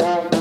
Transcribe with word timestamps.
Thank 0.00 0.34
you. 0.34 0.39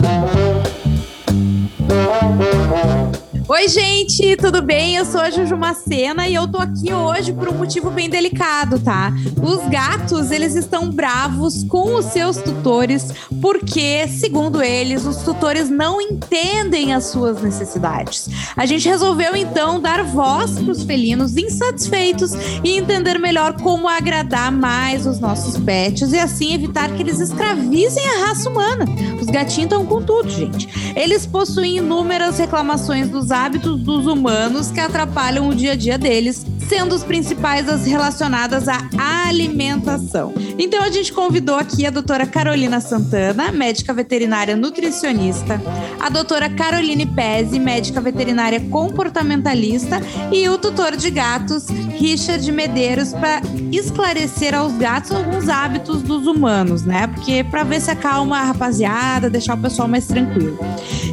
Oi, 3.59 3.67
gente, 3.67 4.37
tudo 4.37 4.61
bem? 4.61 4.95
Eu 4.95 5.03
sou 5.03 5.19
a 5.19 5.29
Juju 5.29 5.57
Macena 5.57 6.29
e 6.29 6.33
eu 6.33 6.47
tô 6.47 6.59
aqui 6.59 6.93
hoje 6.93 7.33
por 7.33 7.49
um 7.49 7.57
motivo 7.57 7.91
bem 7.91 8.09
delicado, 8.09 8.79
tá? 8.79 9.11
Os 9.43 9.67
gatos, 9.69 10.31
eles 10.31 10.55
estão 10.55 10.89
bravos 10.89 11.65
com 11.65 11.95
os 11.95 12.05
seus 12.05 12.37
tutores 12.37 13.11
porque, 13.41 14.07
segundo 14.07 14.63
eles, 14.63 15.05
os 15.05 15.17
tutores 15.23 15.69
não 15.69 15.99
entendem 15.99 16.93
as 16.93 17.07
suas 17.07 17.41
necessidades. 17.41 18.29
A 18.55 18.65
gente 18.65 18.87
resolveu 18.87 19.35
então 19.35 19.77
dar 19.77 20.05
voz 20.05 20.57
para 20.57 20.71
os 20.71 20.83
felinos 20.83 21.35
insatisfeitos 21.35 22.31
e 22.63 22.77
entender 22.77 23.19
melhor 23.19 23.59
como 23.61 23.89
agradar 23.89 24.53
mais 24.53 25.05
os 25.05 25.19
nossos 25.19 25.57
pets 25.61 26.13
e 26.13 26.17
assim 26.17 26.53
evitar 26.53 26.95
que 26.95 27.03
eles 27.03 27.19
escravizem 27.19 28.07
a 28.07 28.27
raça 28.27 28.49
humana. 28.49 28.85
Os 29.19 29.25
gatinhos 29.25 29.65
estão 29.65 29.85
com 29.85 30.01
tudo, 30.01 30.29
gente. 30.29 30.69
Eles 30.95 31.25
possuem 31.25 31.79
inúmeras 31.79 32.37
reclamações 32.37 33.09
dos 33.09 33.31
hábitos 33.31 33.48
dos 33.57 34.05
humanos 34.05 34.69
que 34.69 34.79
atrapalham 34.79 35.49
o 35.49 35.55
dia 35.55 35.71
a 35.71 35.75
dia 35.75 35.97
deles, 35.97 36.45
sendo 36.67 36.93
os 36.93 37.03
principais 37.03 37.67
as 37.67 37.85
relacionadas 37.85 38.67
à 38.67 38.79
alimentação. 39.27 40.33
Então 40.57 40.83
a 40.83 40.91
gente 40.91 41.11
convidou 41.11 41.55
aqui 41.55 41.85
a 41.85 41.89
doutora 41.89 42.27
Carolina 42.27 42.79
Santana, 42.79 43.51
médica 43.51 43.93
veterinária 43.93 44.55
nutricionista, 44.55 45.61
a 45.99 46.09
doutora 46.09 46.49
Caroline 46.49 47.05
Pezzi, 47.05 47.59
médica 47.59 47.99
veterinária 47.99 48.59
comportamentalista, 48.59 50.01
e 50.31 50.47
o 50.47 50.57
tutor 50.57 50.95
de 50.95 51.09
gatos, 51.09 51.67
Richard 51.97 52.51
Medeiros, 52.51 53.13
para 53.13 53.41
esclarecer 53.71 54.53
aos 54.53 54.73
gatos 54.73 55.11
alguns 55.11 55.49
hábitos 55.49 56.01
dos 56.01 56.27
humanos, 56.27 56.83
né? 56.83 57.07
Porque 57.07 57.43
para 57.43 57.63
ver 57.63 57.81
se 57.81 57.89
acalma 57.89 58.39
a 58.39 58.43
rapaziada, 58.43 59.29
deixar 59.29 59.55
o 59.55 59.61
pessoal 59.61 59.87
mais 59.87 60.05
tranquilo. 60.05 60.59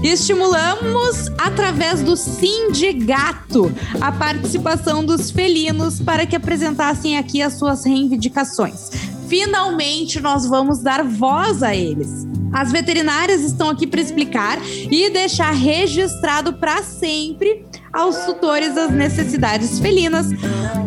E 0.03 0.09
estimulamos 0.09 1.31
através 1.39 2.03
do 2.03 2.17
Sim 2.27 2.73
de 2.73 2.93
Gato 2.93 3.73
a 4.01 4.11
participação 4.11 5.05
dos 5.05 5.31
felinos 5.31 6.01
para 6.01 6.27
que 6.27 6.35
apresentassem 6.35 7.17
aqui 7.17 7.41
as 7.41 7.55
suas 7.55 7.85
reivindicações. 7.85 8.91
Finalmente 9.29 10.21
nós 10.21 10.45
vamos 10.45 10.81
dar 10.81 11.05
voz 11.05 11.63
a 11.63 11.75
eles. 11.75 12.27
As 12.53 12.73
veterinárias 12.73 13.43
estão 13.43 13.71
aqui 13.71 13.87
para 13.87 14.01
explicar 14.01 14.59
e 14.65 15.09
deixar 15.11 15.53
registrado 15.53 16.55
para 16.55 16.83
sempre 16.83 17.65
aos 17.93 18.17
tutores 18.25 18.77
as 18.77 18.91
necessidades 18.91 19.79
felinas, 19.79 20.27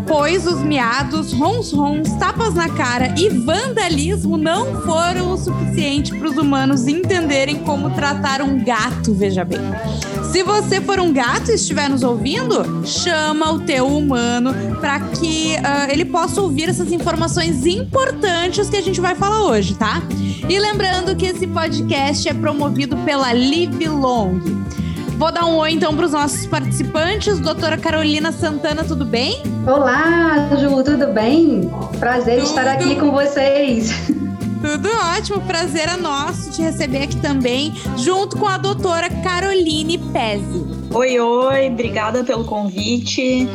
pois 0.07 0.45
os 0.45 0.61
miados, 0.61 1.33
rons-rons, 1.33 2.11
tapas 2.13 2.53
na 2.53 2.69
cara 2.69 3.13
e 3.17 3.29
vandalismo 3.29 4.37
não 4.37 4.81
foram 4.83 5.31
o 5.31 5.37
suficiente 5.37 6.15
para 6.15 6.29
os 6.29 6.37
humanos 6.37 6.87
entenderem 6.87 7.63
como 7.63 7.89
tratar 7.91 8.41
um 8.41 8.63
gato, 8.63 9.13
veja 9.13 9.43
bem. 9.43 9.59
Se 10.31 10.43
você 10.43 10.79
for 10.79 10.99
um 10.99 11.11
gato 11.11 11.49
e 11.49 11.55
estiver 11.55 11.89
nos 11.89 12.03
ouvindo, 12.03 12.85
chama 12.85 13.51
o 13.51 13.59
teu 13.61 13.87
humano 13.87 14.53
para 14.79 14.99
que 14.99 15.55
uh, 15.55 15.91
ele 15.91 16.05
possa 16.05 16.39
ouvir 16.39 16.69
essas 16.69 16.91
informações 16.91 17.65
importantes 17.65 18.69
que 18.69 18.77
a 18.77 18.81
gente 18.81 19.01
vai 19.01 19.15
falar 19.15 19.43
hoje, 19.43 19.73
tá? 19.73 20.03
E 20.47 20.59
lembrando 20.59 21.15
que 21.15 21.25
esse 21.25 21.47
podcast 21.47 22.29
é 22.29 22.33
promovido 22.33 22.95
pela 22.97 23.31
Live 23.31 23.87
Long. 23.87 24.39
Vou 25.17 25.31
dar 25.31 25.45
um 25.45 25.57
oi 25.57 25.71
então 25.71 25.95
para 25.95 26.05
os 26.05 26.11
nossos 26.11 26.45
participantes. 26.45 27.39
Doutora 27.39 27.77
Carolina 27.77 28.31
Santana, 28.31 28.83
tudo 28.83 29.05
bem? 29.05 29.41
Olá, 29.65 30.47
Ju, 30.59 30.83
tudo 30.83 31.07
bem? 31.07 31.69
Prazer 31.99 32.35
tudo. 32.35 32.49
estar 32.49 32.67
aqui 32.67 32.95
com 32.95 33.11
vocês. 33.11 33.91
Tudo 34.61 34.89
ótimo, 35.15 35.39
prazer 35.41 35.87
é 35.87 35.95
nosso 35.95 36.51
te 36.51 36.61
receber 36.61 37.03
aqui 37.03 37.15
também, 37.17 37.73
junto 37.97 38.37
com 38.37 38.45
a 38.45 38.57
doutora 38.57 39.09
Caroline 39.09 39.97
Pezzi. 39.97 40.65
Oi, 40.93 41.19
oi, 41.19 41.67
obrigada 41.67 42.23
pelo 42.25 42.43
convite. 42.43 43.47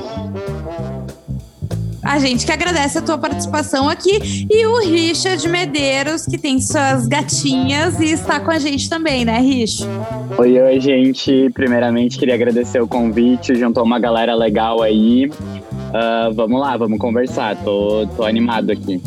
A 2.03 2.19
gente 2.19 2.47
que 2.47 2.53
agradece 2.53 2.99
a 2.99 3.03
tua 3.03 3.19
participação 3.19 3.89
aqui 3.89 4.47
e 4.51 4.67
o 4.67 4.79
Richard 4.79 5.47
Medeiros, 5.49 6.27
que 6.27 6.39
tem 6.39 6.61
suas 6.61 7.07
gatinhas 7.07 7.99
e 8.01 8.13
está 8.13 8.41
com 8.41 8.51
a 8.51 8.59
gente 8.59 8.89
também, 8.89 9.25
né, 9.25 9.39
Rich? 9.39 9.85
Oi, 10.39 10.61
oi, 10.61 10.81
gente. 10.81 11.51
Primeiramente, 11.53 12.19
queria 12.19 12.35
agradecer 12.35 12.81
o 12.81 12.89
convite, 12.89 13.55
juntou 13.55 13.85
uma 13.85 13.99
galera 13.99 14.35
legal 14.35 14.83
aí. 14.83 15.27
Uh, 15.27 16.35
vamos 16.35 16.61
lá, 16.61 16.77
vamos 16.77 16.99
conversar. 16.99 17.57
Tô, 17.63 18.07
tô 18.17 18.23
animado 18.25 18.71
aqui. 18.71 19.01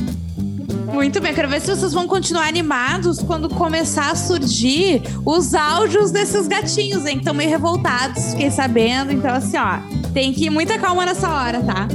Muito 0.97 1.21
bem, 1.21 1.31
quero 1.31 1.47
ver 1.47 1.61
se 1.61 1.67
vocês 1.67 1.93
vão 1.93 2.07
continuar 2.07 2.47
animados 2.47 3.19
quando 3.19 3.47
começar 3.47 4.09
a 4.09 4.15
surgir 4.15 5.03
os 5.23 5.53
áudios 5.53 6.09
desses 6.09 6.47
gatinhos, 6.47 7.05
hein? 7.05 7.17
Estão 7.19 7.35
meio 7.35 7.51
revoltados, 7.51 8.31
fiquei 8.31 8.49
sabendo. 8.49 9.11
Então, 9.11 9.29
assim, 9.29 9.57
ó, 9.57 9.77
tem 10.11 10.33
que 10.33 10.45
ir 10.45 10.49
muita 10.49 10.79
calma 10.79 11.05
nessa 11.05 11.29
hora, 11.29 11.61
tá? 11.61 11.87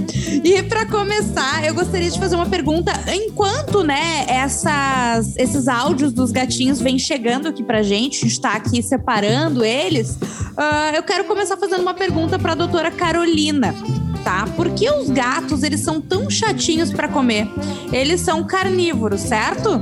E 0.44 0.62
para 0.62 0.86
começar, 0.86 1.64
eu 1.64 1.74
gostaria 1.74 2.08
de 2.08 2.16
fazer 2.16 2.36
uma 2.36 2.46
pergunta. 2.46 2.92
Enquanto, 3.12 3.82
né, 3.82 4.24
essas, 4.28 5.36
esses 5.36 5.66
áudios 5.66 6.12
dos 6.12 6.30
gatinhos 6.30 6.80
vêm 6.80 6.96
chegando 6.96 7.48
aqui 7.48 7.64
pra 7.64 7.82
gente, 7.82 8.24
a 8.24 8.28
gente 8.28 8.40
tá 8.40 8.52
aqui 8.52 8.80
separando 8.84 9.64
eles, 9.64 10.10
uh, 10.12 10.94
eu 10.94 11.02
quero 11.02 11.24
começar 11.24 11.56
fazendo 11.56 11.80
uma 11.80 11.94
pergunta 11.94 12.38
pra 12.38 12.54
doutora 12.54 12.92
Carolina 12.92 13.74
tá? 14.22 14.46
Por 14.56 14.70
que 14.70 14.90
os 14.90 15.10
gatos 15.10 15.62
eles 15.62 15.80
são 15.80 16.00
tão 16.00 16.30
chatinhos 16.30 16.92
para 16.92 17.08
comer? 17.08 17.48
Eles 17.92 18.20
são 18.20 18.44
carnívoros, 18.44 19.20
certo? 19.20 19.80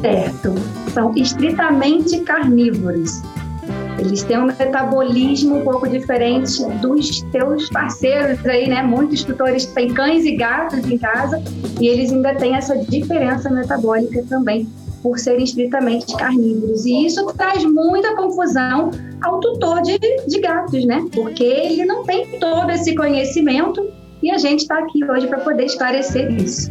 Certo. 0.00 0.54
São 0.92 1.14
estritamente 1.16 2.20
carnívoros. 2.20 3.22
Eles 3.98 4.22
têm 4.22 4.38
um 4.38 4.46
metabolismo 4.46 5.56
um 5.56 5.64
pouco 5.64 5.88
diferente 5.88 6.62
dos 6.80 7.24
seus 7.32 7.68
parceiros 7.70 8.44
aí, 8.44 8.68
né? 8.68 8.82
Muitos 8.82 9.24
tutores 9.24 9.66
têm 9.66 9.92
cães 9.92 10.24
e 10.24 10.36
gatos 10.36 10.86
em 10.86 10.98
casa 10.98 11.42
e 11.80 11.88
eles 11.88 12.12
ainda 12.12 12.34
têm 12.34 12.54
essa 12.54 12.76
diferença 12.76 13.48
metabólica 13.48 14.22
também 14.28 14.68
por 15.02 15.18
serem 15.18 15.44
estritamente 15.44 16.16
carnívoros. 16.16 16.84
E 16.84 17.06
isso 17.06 17.24
traz 17.34 17.64
muita 17.64 18.14
confusão 18.14 18.90
ao 19.22 19.40
tutor 19.40 19.82
de, 19.82 19.98
de 19.98 20.40
gatos, 20.40 20.84
né? 20.84 21.04
Porque 21.12 21.44
ele 21.44 21.84
não 21.84 22.04
tem 22.04 22.38
todo 22.38 22.70
esse 22.70 22.94
conhecimento 22.94 23.86
e 24.22 24.30
a 24.30 24.38
gente 24.38 24.60
está 24.60 24.78
aqui 24.78 25.04
hoje 25.04 25.26
para 25.26 25.38
poder 25.38 25.64
esclarecer 25.64 26.32
isso. 26.32 26.70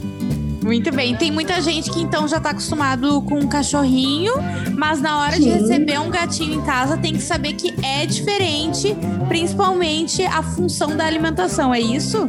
Muito 0.66 0.91
bem. 0.91 1.16
Tem 1.16 1.31
muita 1.31 1.62
gente 1.62 1.91
que 1.91 2.02
então 2.02 2.28
já 2.28 2.38
está 2.38 2.50
acostumado 2.50 3.22
com 3.22 3.36
um 3.36 3.47
cachorrinho, 3.47 4.34
mas 4.75 5.00
na 5.00 5.19
hora 5.22 5.34
Sim. 5.34 5.44
de 5.44 5.50
receber 5.50 6.00
um 6.00 6.09
gatinho 6.09 6.56
em 6.56 6.62
casa 6.63 6.97
tem 6.97 7.13
que 7.13 7.22
saber 7.22 7.53
que 7.53 7.72
é 7.86 8.03
diferente, 8.07 8.96
principalmente 9.28 10.24
a 10.24 10.42
função 10.42 10.97
da 10.97 11.06
alimentação, 11.06 11.72
é 11.72 11.80
isso? 11.80 12.28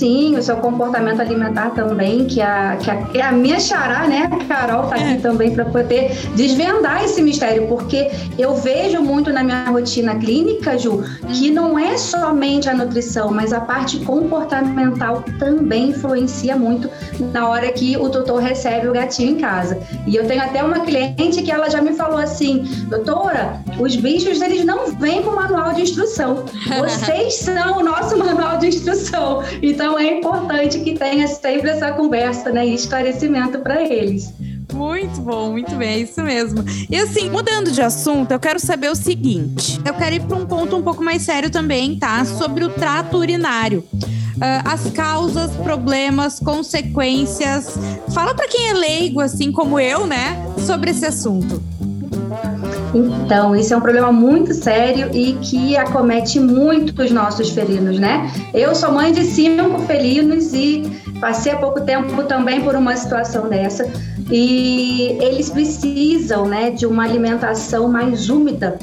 Sim, 0.00 0.34
o 0.34 0.42
seu 0.42 0.56
comportamento 0.56 1.20
alimentar 1.20 1.74
também, 1.74 2.24
que 2.24 2.40
a, 2.40 2.78
que 2.80 2.90
a, 2.90 3.06
é 3.12 3.20
a 3.20 3.32
minha 3.32 3.60
xará, 3.60 4.08
né, 4.08 4.30
a 4.32 4.44
Carol 4.46 4.84
tá 4.84 4.94
aqui 4.96 5.12
é. 5.12 5.16
também 5.16 5.54
para 5.54 5.66
poder 5.66 6.16
desvendar 6.34 7.04
esse 7.04 7.20
mistério, 7.20 7.66
porque 7.66 8.10
eu 8.38 8.54
vejo 8.54 9.02
muito 9.02 9.30
na 9.30 9.44
minha 9.44 9.66
rotina 9.66 10.14
clínica, 10.14 10.78
Ju, 10.78 11.04
que 11.28 11.50
não 11.50 11.78
é 11.78 11.98
somente 11.98 12.66
a 12.66 12.74
nutrição, 12.74 13.30
mas 13.30 13.52
a 13.52 13.60
parte 13.60 13.98
comportamental 13.98 15.22
também 15.38 15.90
influencia 15.90 16.56
muito 16.56 16.88
na 17.34 17.46
hora 17.46 17.70
que 17.70 17.94
o 17.98 18.08
tutor 18.08 18.40
recebe 18.40 18.88
o 18.88 18.92
gatinho 18.92 19.32
em 19.32 19.38
casa. 19.38 19.78
E 20.06 20.16
eu 20.16 20.26
tenho 20.26 20.42
até 20.42 20.64
uma 20.64 20.80
cliente 20.80 21.42
que 21.42 21.50
ela 21.50 21.68
já 21.68 21.82
me 21.82 21.92
falou 21.92 22.16
assim, 22.16 22.62
doutora, 22.88 23.60
os 23.78 23.96
bichos 23.96 24.40
eles 24.40 24.64
não 24.64 24.92
vêm 24.92 25.22
com 25.22 25.32
manual 25.32 25.74
de 25.74 25.82
instrução. 25.82 26.46
Vocês 26.80 27.34
são 27.34 27.80
o 27.80 27.82
nosso 27.82 28.16
manual 28.16 28.56
de 28.56 28.68
instrução. 28.68 29.42
Então 29.60 29.89
então 29.90 29.98
é 29.98 30.18
importante 30.18 30.78
que 30.80 30.96
tenha 30.96 31.26
sempre 31.26 31.68
essa 31.68 31.90
conversa 31.90 32.52
né, 32.52 32.64
e 32.64 32.74
esclarecimento 32.74 33.58
para 33.58 33.82
eles. 33.82 34.32
Muito 34.72 35.20
bom, 35.20 35.50
muito 35.50 35.74
bem, 35.74 35.88
é 35.88 35.98
isso 35.98 36.22
mesmo. 36.22 36.64
E 36.88 36.94
assim, 36.94 37.28
mudando 37.28 37.72
de 37.72 37.82
assunto, 37.82 38.30
eu 38.30 38.38
quero 38.38 38.60
saber 38.60 38.88
o 38.88 38.94
seguinte: 38.94 39.80
eu 39.84 39.92
quero 39.94 40.14
ir 40.14 40.20
para 40.20 40.36
um 40.36 40.46
ponto 40.46 40.76
um 40.76 40.82
pouco 40.82 41.02
mais 41.02 41.22
sério 41.22 41.50
também, 41.50 41.98
tá? 41.98 42.24
Sobre 42.24 42.64
o 42.64 42.68
trato 42.68 43.16
urinário. 43.16 43.84
Uh, 43.90 44.62
as 44.64 44.88
causas, 44.92 45.50
problemas, 45.56 46.38
consequências. 46.38 47.76
Fala 48.14 48.32
para 48.32 48.46
quem 48.46 48.68
é 48.68 48.72
leigo, 48.72 49.20
assim 49.20 49.50
como 49.50 49.80
eu, 49.80 50.06
né, 50.06 50.36
sobre 50.64 50.92
esse 50.92 51.04
assunto. 51.04 51.60
Então, 52.94 53.54
isso 53.54 53.72
é 53.72 53.76
um 53.76 53.80
problema 53.80 54.10
muito 54.10 54.52
sério 54.52 55.10
e 55.14 55.34
que 55.34 55.76
acomete 55.76 56.40
muito 56.40 57.02
os 57.02 57.10
nossos 57.10 57.50
felinos, 57.50 57.98
né? 57.98 58.30
Eu 58.52 58.74
sou 58.74 58.92
mãe 58.92 59.12
de 59.12 59.24
cinco 59.24 59.78
felinos 59.80 60.52
e 60.52 60.82
passei 61.20 61.52
há 61.52 61.56
pouco 61.56 61.80
tempo 61.82 62.22
também 62.24 62.60
por 62.62 62.74
uma 62.74 62.96
situação 62.96 63.48
dessa. 63.48 63.86
E 64.30 65.18
eles 65.20 65.50
precisam, 65.50 66.46
né, 66.46 66.70
de 66.70 66.86
uma 66.86 67.04
alimentação 67.04 67.88
mais 67.88 68.28
úmida. 68.28 68.78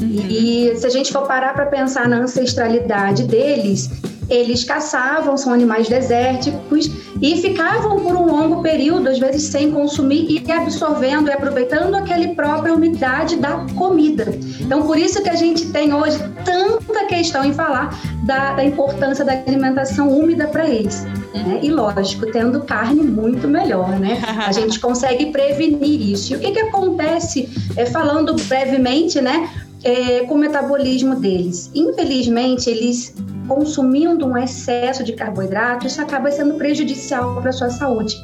E 0.00 0.72
se 0.76 0.86
a 0.86 0.90
gente 0.90 1.12
for 1.12 1.22
parar 1.22 1.54
para 1.54 1.66
pensar 1.66 2.08
na 2.08 2.18
ancestralidade 2.18 3.24
deles, 3.24 3.90
eles 4.28 4.64
caçavam, 4.64 5.36
são 5.36 5.52
animais 5.52 5.88
desérticos 5.88 6.90
e 7.24 7.40
ficavam 7.40 8.00
por 8.00 8.14
um 8.14 8.26
longo 8.26 8.60
período, 8.60 9.08
às 9.08 9.18
vezes 9.18 9.44
sem 9.44 9.70
consumir 9.70 10.26
e 10.46 10.52
absorvendo 10.52 11.30
e 11.30 11.32
aproveitando 11.32 11.94
aquele 11.94 12.34
próprio 12.34 12.74
umidade 12.74 13.36
da 13.36 13.64
comida. 13.74 14.26
Então, 14.60 14.86
por 14.86 14.98
isso 14.98 15.22
que 15.22 15.30
a 15.30 15.34
gente 15.34 15.70
tem 15.70 15.94
hoje 15.94 16.18
tanta 16.44 17.06
questão 17.06 17.42
em 17.42 17.54
falar 17.54 17.98
da, 18.26 18.52
da 18.52 18.62
importância 18.62 19.24
da 19.24 19.32
alimentação 19.32 20.10
úmida 20.10 20.46
para 20.48 20.68
eles. 20.68 21.04
Né? 21.32 21.60
E 21.62 21.70
lógico, 21.70 22.30
tendo 22.30 22.60
carne 22.60 23.02
muito 23.02 23.48
melhor, 23.48 23.98
né? 23.98 24.22
A 24.46 24.52
gente 24.52 24.78
consegue 24.78 25.32
prevenir 25.32 26.12
isso. 26.12 26.34
E 26.34 26.36
o 26.36 26.40
que, 26.40 26.50
que 26.50 26.60
acontece, 26.60 27.48
é, 27.74 27.86
falando 27.86 28.36
brevemente, 28.46 29.22
né? 29.22 29.48
É, 29.82 30.20
com 30.20 30.34
o 30.34 30.38
metabolismo 30.38 31.14
deles. 31.16 31.70
Infelizmente, 31.74 32.68
eles 32.68 33.14
consumindo 33.46 34.26
um 34.26 34.36
excesso 34.36 35.04
de 35.04 35.12
carboidrato, 35.12 35.86
isso 35.86 36.00
acaba 36.00 36.30
sendo 36.30 36.54
prejudicial 36.54 37.40
para 37.40 37.50
a 37.50 37.52
sua 37.52 37.70
saúde. 37.70 38.16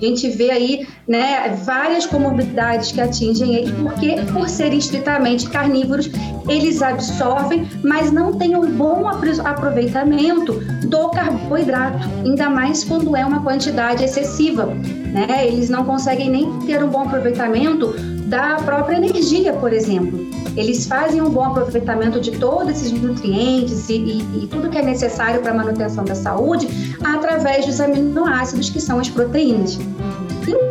A 0.00 0.04
gente 0.04 0.28
vê 0.28 0.50
aí 0.52 0.86
né, 1.08 1.58
várias 1.64 2.06
comorbidades 2.06 2.92
que 2.92 3.00
atingem 3.00 3.56
eles, 3.56 3.70
porque 3.72 4.14
por 4.32 4.48
serem 4.48 4.78
estritamente 4.78 5.48
carnívoros, 5.50 6.08
eles 6.48 6.80
absorvem, 6.80 7.68
mas 7.82 8.12
não 8.12 8.32
têm 8.32 8.54
um 8.54 8.70
bom 8.70 9.08
aproveitamento 9.08 10.52
do 10.86 11.08
carboidrato, 11.10 12.08
ainda 12.24 12.48
mais 12.48 12.84
quando 12.84 13.16
é 13.16 13.26
uma 13.26 13.42
quantidade 13.42 14.04
excessiva. 14.04 14.66
Né? 14.66 15.48
Eles 15.48 15.68
não 15.68 15.84
conseguem 15.84 16.30
nem 16.30 16.60
ter 16.60 16.82
um 16.82 16.88
bom 16.88 17.02
aproveitamento 17.02 18.17
da 18.28 18.56
própria 18.56 18.96
energia, 18.96 19.54
por 19.54 19.72
exemplo. 19.72 20.26
Eles 20.54 20.86
fazem 20.86 21.22
um 21.22 21.30
bom 21.30 21.44
aproveitamento 21.44 22.20
de 22.20 22.32
todos 22.32 22.68
esses 22.68 22.92
nutrientes 22.92 23.88
e, 23.88 23.94
e, 23.94 24.44
e 24.44 24.46
tudo 24.46 24.68
que 24.68 24.76
é 24.76 24.82
necessário 24.82 25.40
para 25.40 25.52
a 25.52 25.54
manutenção 25.54 26.04
da 26.04 26.14
saúde 26.14 26.68
através 27.02 27.64
dos 27.64 27.80
aminoácidos, 27.80 28.68
que 28.68 28.80
são 28.80 28.98
as 28.98 29.08
proteínas. 29.08 29.78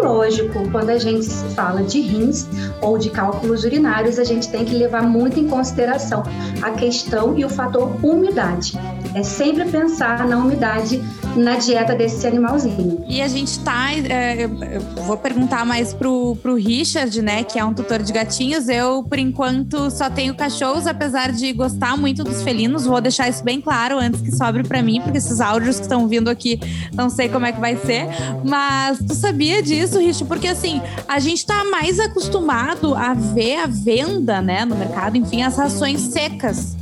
Lógico, 0.02 0.70
quando 0.72 0.90
a 0.90 0.98
gente 0.98 1.28
fala 1.56 1.84
de 1.84 2.02
rins 2.02 2.48
ou 2.82 2.98
de 2.98 3.10
cálculos 3.10 3.64
urinários, 3.64 4.20
a 4.20 4.24
gente 4.24 4.50
tem 4.50 4.66
que 4.66 4.76
levar 4.76 5.04
muito 5.04 5.40
em 5.40 5.48
consideração 5.48 6.24
a 6.62 6.72
questão 6.72 7.38
e 7.38 7.46
o 7.46 7.50
fator 7.50 7.94
umidade. 8.04 8.74
É 9.14 9.24
sempre 9.24 9.66
pensar 9.66 10.28
na 10.28 10.38
umidade 10.38 11.02
na 11.36 11.56
dieta 11.56 11.96
desse 11.96 12.26
animalzinho. 12.26 13.04
E 13.08 13.22
a 13.22 13.28
gente 13.28 13.60
tá. 13.60 13.94
É, 13.94 14.46
eu 14.46 14.82
vou 15.06 15.18
perguntar 15.18 15.66
mais 15.66 15.94
pro, 15.94 16.36
pro 16.38 16.56
Richard, 16.56 17.22
né, 17.22 17.44
que 17.44 17.60
é 17.60 17.64
um 17.64 17.74
tutor 17.74 18.02
de 18.02 18.12
gatinhos. 18.12 18.68
Eu, 18.68 19.04
por 19.04 19.20
enquanto, 19.20 19.90
só 19.92 20.10
tenho 20.10 20.34
cachorros, 20.36 20.88
apesar 20.88 21.32
de 21.32 21.54
gostar 21.54 21.96
muito 21.98 22.24
dos 22.24 22.42
felinos. 22.42 22.86
Vou 22.86 23.00
deixar 23.00 23.30
isso 23.30 23.44
bem 23.44 23.62
claro 23.62 23.98
antes 23.98 24.22
que 24.22 24.32
sobre 24.36 24.64
para 24.64 24.82
mim, 24.82 25.02
porque 25.02 25.18
esses 25.18 25.40
áudios 25.40 25.78
que 25.78 25.84
estão 25.84 26.08
vindo 26.08 26.30
aqui, 26.30 26.60
não 26.94 27.10
sei 27.10 27.30
como 27.30 27.46
é 27.46 27.52
que 27.52 27.60
vai 27.60 27.76
ser. 27.78 28.08
Mas 28.44 29.00
tu 29.00 29.14
sabia 29.14 29.62
disso, 29.68 30.00
Richard? 30.00 30.26
Porque 30.26 30.48
assim, 30.48 30.82
a 31.08 31.20
gente 31.20 31.46
tá 31.46 31.64
mais 31.66 32.00
acostumado 32.00 32.96
a 32.96 33.14
ver 33.14 33.58
a 33.58 33.68
venda, 33.68 34.42
né, 34.42 34.66
no 34.66 34.76
mercado, 34.76 35.18
enfim, 35.18 35.44
as 35.44 35.58
rações 35.58 36.02
secas. 36.02 36.76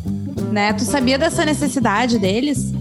Né? 0.52 0.72
Tu 0.74 0.84
sabia 0.84 1.18
dessa 1.18 1.44
necessidade 1.44 2.18
deles? 2.20 2.74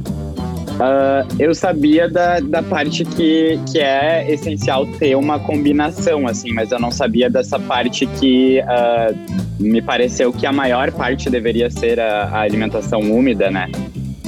Uh, 0.75 1.25
eu 1.39 1.55
sabia 1.55 2.09
da, 2.09 2.41
da 2.41 2.61
parte 2.61 3.05
que, 3.05 3.61
que 3.71 3.79
é 3.79 4.29
essencial 4.29 4.85
ter 4.85 5.15
uma 5.15 5.39
combinação, 5.39 6.27
assim, 6.27 6.53
mas 6.53 6.73
eu 6.73 6.81
não 6.81 6.91
sabia 6.91 7.31
dessa 7.31 7.61
parte 7.61 8.07
que 8.07 8.61
uh, 8.61 9.63
me 9.63 9.81
pareceu 9.81 10.33
que 10.33 10.45
a 10.45 10.53
maior 10.53 10.91
parte 10.91 11.31
deveria 11.31 11.71
ser 11.71 12.01
a, 12.01 12.25
a, 12.25 12.41
alimentação 12.41 13.01
úmida, 13.03 13.53
né? 13.53 13.71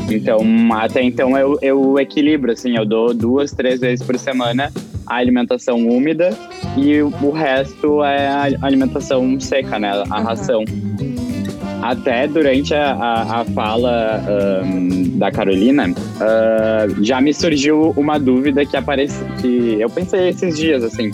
Então, 0.08 0.40
até 0.72 1.02
então 1.02 1.36
eu, 1.36 1.58
eu 1.60 1.98
equilibro, 1.98 2.52
assim, 2.52 2.76
eu 2.76 2.84
dou 2.84 3.12
duas, 3.12 3.50
três 3.50 3.80
vezes 3.80 4.06
por 4.06 4.16
semana 4.16 4.72
a 5.06 5.16
alimentação 5.16 5.86
úmida 5.88 6.36
e 6.76 7.00
o 7.02 7.30
resto 7.30 8.02
é 8.04 8.28
a 8.28 8.42
alimentação 8.62 9.38
seca, 9.40 9.78
né? 9.78 9.90
A 10.10 10.20
ração. 10.20 10.64
Até 11.82 12.26
durante 12.26 12.74
a, 12.74 12.92
a, 12.92 13.40
a 13.40 13.44
fala 13.44 14.22
um, 14.64 15.18
da 15.18 15.30
Carolina, 15.30 15.88
uh, 15.88 17.04
já 17.04 17.20
me 17.20 17.32
surgiu 17.32 17.92
uma 17.96 18.18
dúvida 18.18 18.64
que 18.64 18.76
aparece, 18.76 19.22
que 19.40 19.76
eu 19.80 19.88
pensei 19.88 20.28
esses 20.28 20.56
dias, 20.56 20.82
assim, 20.82 21.10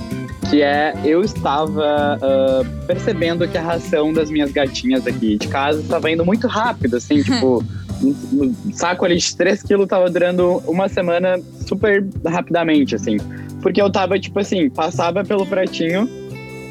que 0.49 0.63
é 0.63 0.95
eu 1.05 1.23
estava 1.23 2.19
uh, 2.19 2.87
percebendo 2.87 3.47
que 3.49 3.59
a 3.59 3.63
ração 3.63 4.13
das 4.13 4.31
minhas 4.31 4.53
gatinhas 4.53 5.07
aqui 5.07 5.37
de 5.37 5.49
casa 5.49 5.81
estava 5.81 6.11
indo 6.11 6.25
muito 6.25 6.47
rápido, 6.47 6.97
assim, 6.97 7.21
tipo, 7.25 7.63
um, 8.03 8.73
saco 8.73 9.05
ali 9.05 9.17
de 9.17 9.37
3 9.37 9.63
quilos 9.63 9.87
tava 9.87 10.11
durando 10.11 10.63
uma 10.67 10.89
semana 10.89 11.41
super 11.67 12.05
rapidamente, 12.27 12.95
assim. 12.95 13.17
Porque 13.63 13.81
eu 13.81 13.91
tava, 13.91 14.19
tipo 14.19 14.39
assim, 14.41 14.69
passava 14.69 15.25
pelo 15.25 15.47
pratinho, 15.47 16.09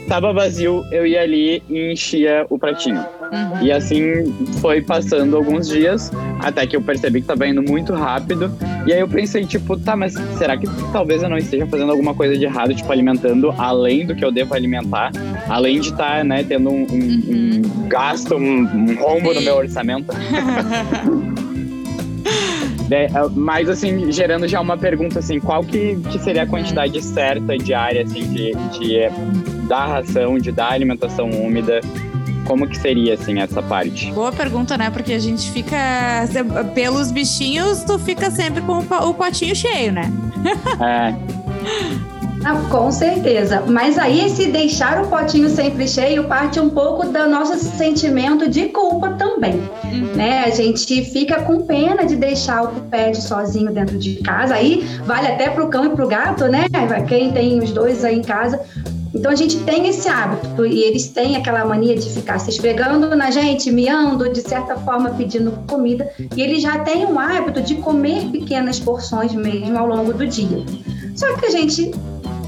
tava 0.08 0.34
vazio, 0.34 0.84
eu 0.92 1.08
ia 1.08 1.22
ali 1.22 1.64
e 1.70 1.94
enchia 1.94 2.46
o 2.50 2.60
pratinho. 2.60 3.00
Uhum. 3.32 3.64
E 3.64 3.72
assim 3.72 4.26
foi 4.60 4.82
passando 4.82 5.38
alguns 5.38 5.70
dias, 5.70 6.12
até 6.40 6.68
que 6.68 6.76
eu 6.76 6.82
percebi 6.82 7.22
que 7.22 7.28
tava 7.28 7.48
indo 7.48 7.64
muito 7.64 7.94
rápido. 7.94 8.54
E 8.86 8.92
aí 8.92 9.00
eu 9.00 9.08
pensei, 9.08 9.46
tipo, 9.46 9.80
tá, 9.80 9.96
mas 9.96 10.14
será 10.38 10.58
que 10.58 10.68
talvez 10.92 11.24
eu 11.24 11.30
não 11.30 11.38
esteja 11.38 11.66
fazendo 11.66 11.92
alguma 11.92 12.14
coisa 12.14 12.38
de 12.38 12.44
errado, 12.44 12.76
tipo, 12.76 12.92
alimentando 12.92 13.52
além 13.58 14.06
do 14.06 14.14
que 14.14 14.26
eu 14.26 14.32
devo 14.32 14.54
alimentar? 14.54 15.12
Além 15.48 15.80
de 15.80 15.90
estar, 15.90 16.18
tá, 16.18 16.24
né, 16.26 16.44
tendo 16.44 16.70
um, 16.70 16.82
um, 16.82 16.94
uhum. 16.94 17.62
um 17.64 17.88
gasto, 17.88 18.36
um, 18.36 18.64
um 18.64 18.96
rombo 18.96 19.30
Sim. 19.30 19.36
no 19.36 19.42
meu 19.44 19.56
orçamento. 19.56 20.12
É, 22.92 23.08
mas 23.34 23.70
assim, 23.70 24.12
gerando 24.12 24.48
já 24.48 24.60
uma 24.60 24.78
pergunta 24.78 25.20
assim, 25.20 25.40
qual 25.40 25.64
que, 25.64 25.96
que 26.12 26.20
seria 26.20 26.44
a 26.44 26.48
quantidade 26.48 27.02
certa 27.02 27.58
diária 27.58 28.04
assim, 28.04 28.28
de, 28.28 28.54
de 28.78 29.10
dar 29.68 29.88
ração, 29.88 30.38
de 30.38 30.52
dar 30.52 30.72
alimentação 30.72 31.30
úmida? 31.30 31.80
Como 32.46 32.68
que 32.68 32.78
seria, 32.78 33.14
assim, 33.14 33.40
essa 33.40 33.62
parte? 33.62 34.12
Boa 34.12 34.32
pergunta, 34.32 34.76
né? 34.78 34.90
Porque 34.90 35.14
a 35.14 35.20
gente 35.20 35.50
fica... 35.52 35.78
Pelos 36.74 37.12
bichinhos, 37.12 37.84
tu 37.84 37.98
fica 38.00 38.30
sempre 38.32 38.62
com 38.62 38.80
o 38.80 39.14
potinho 39.14 39.56
cheio, 39.56 39.94
né? 39.94 40.12
É. 40.82 42.02
Ah, 42.44 42.56
com 42.70 42.92
certeza. 42.92 43.64
Mas 43.68 43.98
aí, 43.98 44.28
se 44.30 44.48
deixar 44.48 45.04
o 45.04 45.08
potinho 45.08 45.50
sempre 45.50 45.88
cheio, 45.88 46.24
parte 46.24 46.60
um 46.60 46.70
pouco 46.70 47.06
do 47.06 47.28
nosso 47.28 47.56
sentimento 47.78 48.50
de 48.50 48.70
culpa 48.70 49.12
também. 49.12 49.62
Uhum. 49.84 50.16
Né? 50.16 50.44
A 50.46 50.50
gente 50.50 51.06
fica 51.06 51.44
com 51.44 51.62
pena 51.62 52.06
de 52.06 52.16
deixar 52.16 52.64
o 52.64 52.82
pet 52.90 53.22
sozinho 53.22 53.72
dentro 53.72 53.98
de 53.98 54.16
casa. 54.16 54.56
Aí 54.56 54.84
vale 55.06 55.28
até 55.28 55.50
para 55.50 55.64
o 55.64 55.70
cão 55.70 55.86
e 55.86 55.90
para 55.90 56.04
o 56.04 56.08
gato, 56.08 56.46
né? 56.48 56.66
Quem 57.08 57.32
tem 57.32 57.60
os 57.60 57.72
dois 57.72 58.04
aí 58.04 58.18
em 58.18 58.24
casa. 58.24 58.60
Então 59.14 59.30
a 59.30 59.36
gente 59.36 59.60
tem 59.60 59.88
esse 59.88 60.08
hábito 60.08 60.66
e 60.66 60.84
eles 60.84 61.08
têm 61.10 61.36
aquela 61.36 61.66
mania 61.66 61.96
de 61.96 62.10
ficar 62.10 62.40
se 62.40 62.50
esfregando 62.50 63.14
na 63.16 63.30
gente, 63.30 63.70
miando, 63.70 64.32
de 64.32 64.42
certa 64.42 64.78
forma 64.78 65.10
pedindo 65.12 65.52
comida, 65.68 66.10
e 66.36 66.42
eles 66.42 66.62
já 66.62 66.80
têm 66.80 67.06
um 67.06 67.20
hábito 67.20 67.62
de 67.62 67.76
comer 67.76 68.30
pequenas 68.32 68.80
porções 68.80 69.34
mesmo 69.34 69.78
ao 69.78 69.86
longo 69.86 70.14
do 70.14 70.26
dia. 70.26 70.64
Só 71.14 71.36
que 71.36 71.46
a 71.46 71.50
gente 71.50 71.92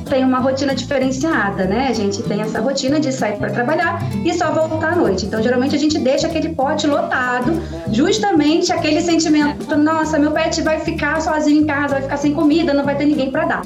tem 0.03 0.23
uma 0.23 0.39
rotina 0.39 0.75
diferenciada, 0.75 1.65
né? 1.65 1.87
A 1.89 1.93
gente 1.93 2.21
tem 2.23 2.41
essa 2.41 2.59
rotina 2.59 2.99
de 2.99 3.11
sair 3.11 3.37
para 3.37 3.49
trabalhar 3.49 3.99
e 4.23 4.33
só 4.33 4.51
voltar 4.51 4.93
à 4.93 4.95
noite. 4.95 5.25
Então, 5.25 5.41
geralmente 5.41 5.75
a 5.75 5.79
gente 5.79 5.97
deixa 5.99 6.27
aquele 6.27 6.49
pote 6.49 6.87
lotado, 6.87 7.61
justamente 7.91 8.71
aquele 8.71 9.01
sentimento, 9.01 9.75
nossa, 9.77 10.19
meu 10.19 10.31
pet 10.31 10.61
vai 10.61 10.79
ficar 10.79 11.21
sozinho 11.21 11.63
em 11.63 11.65
casa, 11.65 11.95
vai 11.95 12.01
ficar 12.01 12.17
sem 12.17 12.33
comida, 12.33 12.73
não 12.73 12.83
vai 12.83 12.95
ter 12.95 13.05
ninguém 13.05 13.31
para 13.31 13.45
dar. 13.45 13.61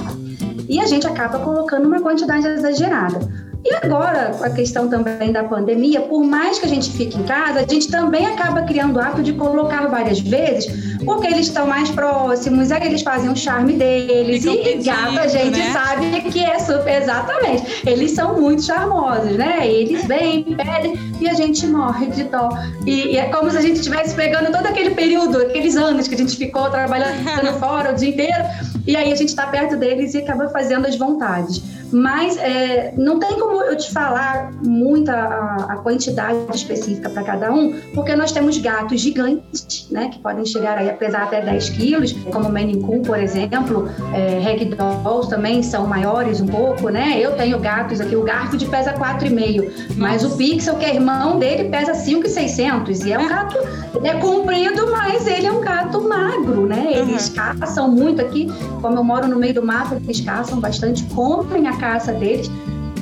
E 0.69 0.79
a 0.79 0.85
gente 0.85 1.07
acaba 1.07 1.39
colocando 1.39 1.87
uma 1.87 2.01
quantidade 2.01 2.45
exagerada. 2.45 3.46
E 3.69 3.85
agora, 3.85 4.33
com 4.37 4.45
a 4.45 4.49
questão 4.49 4.87
também 4.87 5.33
da 5.33 5.43
pandemia, 5.43 5.99
por 5.99 6.23
mais 6.23 6.57
que 6.57 6.65
a 6.65 6.69
gente 6.69 6.89
fique 6.89 7.17
em 7.17 7.23
casa, 7.23 7.59
a 7.59 7.67
gente 7.67 7.91
também 7.91 8.25
acaba 8.25 8.61
criando 8.61 8.95
o 8.95 9.01
hábito 9.01 9.23
de 9.23 9.33
colocar 9.33 9.87
várias 9.87 10.21
vezes, 10.21 10.97
porque 11.03 11.27
eles 11.27 11.47
estão 11.47 11.67
mais 11.67 11.89
próximos, 11.89 12.71
aí 12.71 12.87
eles 12.87 13.01
fazem 13.01 13.29
o 13.29 13.35
charme 13.35 13.73
deles. 13.73 14.45
e 14.45 14.75
gato 14.81 15.19
a 15.19 15.27
gente 15.27 15.59
né? 15.59 15.73
sabe 15.73 16.21
que 16.31 16.39
é 16.39 16.57
super. 16.59 17.01
Exatamente. 17.01 17.81
Eles 17.85 18.11
são 18.11 18.39
muito 18.39 18.63
charmosos, 18.63 19.35
né? 19.35 19.67
Eles 19.67 20.05
vêm, 20.05 20.43
pedem 20.43 20.97
e 21.19 21.27
a 21.27 21.33
gente 21.33 21.67
morre 21.67 22.07
de 22.07 22.23
dó. 22.23 22.49
E, 22.85 23.11
e 23.11 23.17
é 23.17 23.25
como 23.25 23.51
se 23.51 23.57
a 23.57 23.61
gente 23.61 23.77
estivesse 23.77 24.15
pegando 24.15 24.49
todo 24.49 24.65
aquele 24.65 24.91
período, 24.91 25.39
aqueles 25.39 25.75
anos 25.75 26.07
que 26.07 26.15
a 26.15 26.17
gente 26.17 26.37
ficou 26.37 26.69
trabalhando 26.69 27.17
fora 27.59 27.91
o 27.91 27.95
dia 27.95 28.09
inteiro, 28.09 28.43
e 28.87 28.95
aí 28.95 29.11
a 29.11 29.15
gente 29.15 29.29
está 29.29 29.45
perto 29.45 29.75
deles 29.75 30.13
e 30.13 30.19
acaba 30.19 30.47
fazendo 30.49 30.87
as 30.87 30.95
vontades. 30.95 31.61
Mas 31.91 32.37
é, 32.37 32.93
não 32.97 33.19
tem 33.19 33.39
como 33.39 33.61
eu 33.63 33.77
te 33.77 33.91
falar 33.91 34.51
muita 34.63 35.13
a, 35.13 35.55
a 35.73 35.77
quantidade 35.77 36.37
específica 36.53 37.09
para 37.09 37.23
cada 37.23 37.51
um, 37.51 37.79
porque 37.93 38.15
nós 38.15 38.31
temos 38.31 38.57
gatos 38.57 38.99
gigantes, 38.99 39.87
né, 39.89 40.09
que 40.09 40.19
podem 40.19 40.45
chegar 40.45 40.77
aí 40.77 40.89
a 40.89 40.93
pesar 40.93 41.23
até 41.23 41.41
10 41.41 41.69
quilos, 41.69 42.13
como 42.31 42.49
o 42.49 42.51
Maine 42.51 42.81
Coon, 42.81 43.01
por 43.01 43.17
exemplo, 43.17 43.89
é, 44.13 44.39
Ragdolls 44.39 45.29
também 45.29 45.63
são 45.63 45.87
maiores 45.87 46.41
um 46.41 46.47
pouco, 46.47 46.89
né? 46.89 47.17
Eu 47.19 47.35
tenho 47.35 47.59
gatos 47.59 48.01
aqui, 48.01 48.15
o 48.15 48.23
Garfield 48.23 48.65
pesa 48.67 48.93
4,5, 48.93 49.95
mas 49.95 50.23
o 50.23 50.35
Pixel, 50.35 50.75
que 50.75 50.85
é 50.85 50.95
irmão 50.95 51.39
dele, 51.39 51.69
pesa 51.69 51.93
5,600 51.93 53.05
e 53.05 53.13
é 53.13 53.19
um 53.19 53.27
gato 53.27 53.57
é 54.03 54.13
comprido, 54.15 54.91
mas 54.91 55.25
ele 55.27 55.47
é 55.47 55.51
um 55.51 55.61
gato 55.61 56.01
magro, 56.07 56.65
né? 56.65 56.87
Eles 56.91 57.29
uhum. 57.29 57.35
caçam 57.35 57.89
muito 57.89 58.21
aqui, 58.21 58.47
como 58.81 58.97
eu 58.97 59.03
moro 59.03 59.27
no 59.27 59.37
meio 59.37 59.53
do 59.53 59.63
mato, 59.63 59.95
eles 59.95 60.21
caçam 60.21 60.59
bastante, 60.59 61.03
comprem 61.03 61.67
a 61.67 61.77
caça 61.77 62.13
deles. 62.13 62.49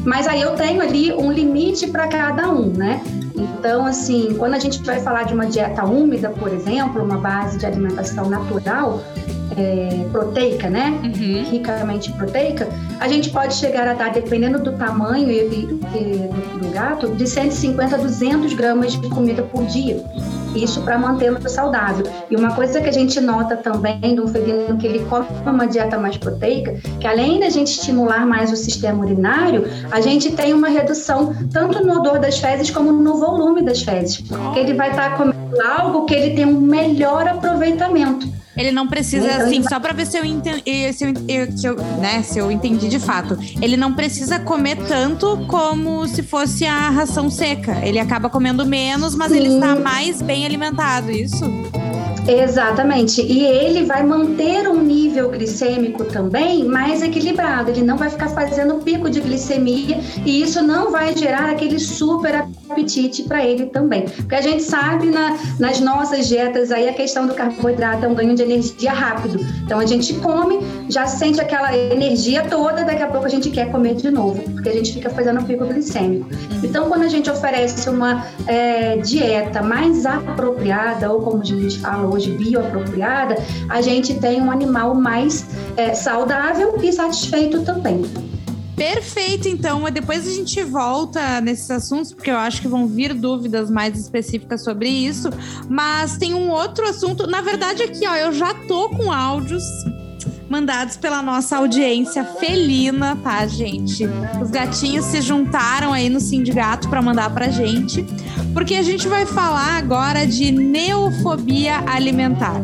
Mas 0.03 0.27
aí 0.27 0.41
eu 0.41 0.51
tenho 0.55 0.81
ali 0.81 1.11
um 1.11 1.31
limite 1.31 1.87
para 1.87 2.07
cada 2.07 2.49
um, 2.49 2.67
né? 2.67 3.01
Então, 3.35 3.85
assim, 3.85 4.35
quando 4.37 4.53
a 4.53 4.59
gente 4.59 4.81
vai 4.83 4.99
falar 4.99 5.23
de 5.23 5.33
uma 5.33 5.47
dieta 5.47 5.83
úmida, 5.83 6.29
por 6.29 6.51
exemplo, 6.51 7.03
uma 7.03 7.17
base 7.17 7.57
de 7.57 7.65
alimentação 7.65 8.29
natural, 8.29 9.01
é, 9.57 10.05
proteica, 10.11 10.69
né? 10.69 10.99
Uhum. 11.03 11.43
Ricamente 11.43 12.11
proteica, 12.13 12.67
a 12.99 13.07
gente 13.07 13.29
pode 13.29 13.55
chegar 13.55 13.87
a 13.87 13.93
dar, 13.93 14.11
dependendo 14.11 14.59
do 14.59 14.73
tamanho 14.73 15.29
e, 15.29 15.39
e, 15.39 16.59
do, 16.59 16.71
gato, 16.73 17.09
de 17.09 17.27
150 17.27 17.95
a 17.95 17.99
200 17.99 18.53
gramas 18.53 18.93
de 18.93 19.09
comida 19.09 19.43
por 19.43 19.65
dia. 19.65 20.03
Isso 20.55 20.81
para 20.81 20.97
mantê-lo 20.97 21.37
saudável. 21.49 22.05
E 22.29 22.35
uma 22.35 22.55
coisa 22.55 22.81
que 22.81 22.89
a 22.89 22.91
gente 22.91 23.19
nota 23.19 23.57
também 23.57 24.15
do 24.15 24.27
felino 24.27 24.77
que 24.77 24.87
ele 24.87 25.05
come 25.05 25.25
uma 25.45 25.67
dieta 25.67 25.97
mais 25.97 26.17
proteica, 26.17 26.73
que 26.99 27.07
além 27.07 27.39
da 27.39 27.49
gente 27.49 27.71
estimular 27.71 28.25
mais 28.25 28.51
o 28.51 28.55
sistema 28.55 29.03
urinário, 29.03 29.65
a 29.91 29.99
gente 29.99 30.31
tem 30.31 30.53
uma 30.53 30.69
redução 30.69 31.35
tanto 31.51 31.85
no 31.85 31.99
odor 31.99 32.19
das 32.19 32.39
fezes 32.39 32.71
como 32.71 32.91
no 32.91 33.17
volume 33.17 33.61
das 33.61 33.81
fezes, 33.83 34.21
porque 34.21 34.59
ele 34.59 34.73
vai 34.73 34.91
estar 34.91 35.11
tá 35.11 35.17
comendo 35.17 35.61
algo 35.61 36.05
que 36.05 36.13
ele 36.13 36.35
tem 36.35 36.45
um 36.45 36.59
melhor 36.59 37.27
aproveitamento. 37.27 38.44
Ele 38.57 38.71
não 38.71 38.87
precisa, 38.87 39.25
então, 39.25 39.47
assim, 39.47 39.63
só 39.63 39.79
para 39.79 39.93
ver 39.93 40.07
se 40.07 40.17
eu, 40.17 40.25
entendi, 40.25 40.93
se, 40.93 41.03
eu, 41.27 41.57
se, 41.57 41.67
eu, 41.67 41.75
né, 41.99 42.23
se 42.23 42.39
eu 42.39 42.51
entendi 42.51 42.87
de 42.87 42.99
fato. 42.99 43.37
Ele 43.61 43.75
não 43.75 43.93
precisa 43.93 44.39
comer 44.39 44.77
tanto 44.87 45.45
como 45.47 46.07
se 46.07 46.23
fosse 46.23 46.65
a 46.65 46.89
ração 46.89 47.29
seca. 47.29 47.85
Ele 47.85 47.99
acaba 47.99 48.29
comendo 48.29 48.65
menos, 48.65 49.15
mas 49.15 49.31
Sim. 49.31 49.37
ele 49.37 49.55
está 49.55 49.75
mais 49.75 50.21
bem 50.21 50.45
alimentado, 50.45 51.11
isso? 51.11 51.45
Exatamente. 52.27 53.21
E 53.21 53.43
ele 53.43 53.83
vai 53.83 54.03
manter 54.03 54.67
um 54.67 54.81
nível 54.81 55.29
glicêmico 55.29 56.05
também 56.05 56.63
mais 56.63 57.03
equilibrado. 57.03 57.69
Ele 57.69 57.83
não 57.83 57.97
vai 57.97 58.09
ficar 58.09 58.29
fazendo 58.29 58.75
pico 58.75 59.09
de 59.09 59.21
glicemia 59.21 59.99
e 60.25 60.41
isso 60.41 60.61
não 60.61 60.91
vai 60.91 61.15
gerar 61.15 61.51
aquele 61.51 61.79
super 61.79 62.47
apetite 62.69 63.23
para 63.23 63.43
ele 63.45 63.67
também. 63.67 64.03
Porque 64.03 64.35
a 64.35 64.41
gente 64.41 64.63
sabe 64.63 65.09
na, 65.09 65.37
nas 65.59 65.79
nossas 65.79 66.27
dietas 66.27 66.71
aí 66.71 66.89
a 66.89 66.93
questão 66.93 67.27
do 67.27 67.33
carboidrato 67.33 68.05
é 68.05 68.07
um 68.07 68.15
ganho 68.15 68.35
de 68.35 68.43
energia 68.43 68.91
rápido. 68.91 69.39
Então 69.63 69.79
a 69.79 69.85
gente 69.85 70.13
come, 70.15 70.59
já 70.89 71.05
sente 71.07 71.39
aquela 71.39 71.75
energia 71.75 72.43
toda, 72.43 72.83
daqui 72.83 73.03
a 73.03 73.07
pouco 73.07 73.25
a 73.25 73.29
gente 73.29 73.49
quer 73.49 73.71
comer 73.71 73.95
de 73.95 74.09
novo, 74.09 74.41
porque 74.51 74.69
a 74.69 74.73
gente 74.73 74.93
fica 74.93 75.09
fazendo 75.09 75.43
pico 75.43 75.65
glicêmico. 75.65 76.29
Então 76.63 76.89
quando 76.89 77.03
a 77.03 77.07
gente 77.07 77.29
oferece 77.29 77.89
uma 77.89 78.25
é, 78.47 78.97
dieta 78.97 79.61
mais 79.61 80.05
apropriada, 80.05 81.11
ou 81.11 81.21
como 81.21 81.41
a 81.41 81.45
gente 81.45 81.79
fala 81.79 82.07
hoje, 82.07 82.31
bioapropriada, 82.31 83.35
a 83.69 83.81
gente 83.81 84.13
tem 84.15 84.41
um 84.41 84.51
animal 84.51 84.95
mais 84.95 85.45
é, 85.77 85.93
saudável 85.93 86.75
e 86.81 86.91
satisfeito 86.91 87.61
também. 87.61 88.03
Perfeito, 88.75 89.47
então. 89.47 89.89
Depois 89.91 90.27
a 90.27 90.31
gente 90.31 90.61
volta 90.63 91.39
nesses 91.39 91.69
assuntos, 91.71 92.13
porque 92.13 92.29
eu 92.29 92.37
acho 92.37 92.61
que 92.61 92.67
vão 92.67 92.87
vir 92.87 93.13
dúvidas 93.13 93.69
mais 93.69 93.97
específicas 93.97 94.63
sobre 94.63 94.89
isso. 94.89 95.29
Mas 95.69 96.17
tem 96.17 96.33
um 96.33 96.49
outro 96.49 96.87
assunto. 96.87 97.25
Na 97.25 97.41
verdade, 97.41 97.83
aqui, 97.83 98.05
ó, 98.05 98.15
eu 98.15 98.33
já 98.33 98.53
tô 98.53 98.89
com 98.89 99.11
áudios 99.11 99.63
mandados 100.55 100.95
pela 100.95 101.21
nossa 101.21 101.57
audiência 101.57 102.23
felina, 102.23 103.17
tá, 103.21 103.45
gente? 103.45 104.05
Os 104.41 104.49
gatinhos 104.49 105.03
se 105.03 105.19
juntaram 105.19 105.91
aí 105.91 106.07
no 106.07 106.21
sindicato 106.21 106.87
para 106.87 107.01
mandar 107.01 107.29
pra 107.33 107.49
gente, 107.49 108.05
porque 108.53 108.75
a 108.75 108.81
gente 108.81 109.05
vai 109.05 109.25
falar 109.25 109.75
agora 109.77 110.25
de 110.25 110.53
neofobia 110.53 111.83
alimentar. 111.85 112.55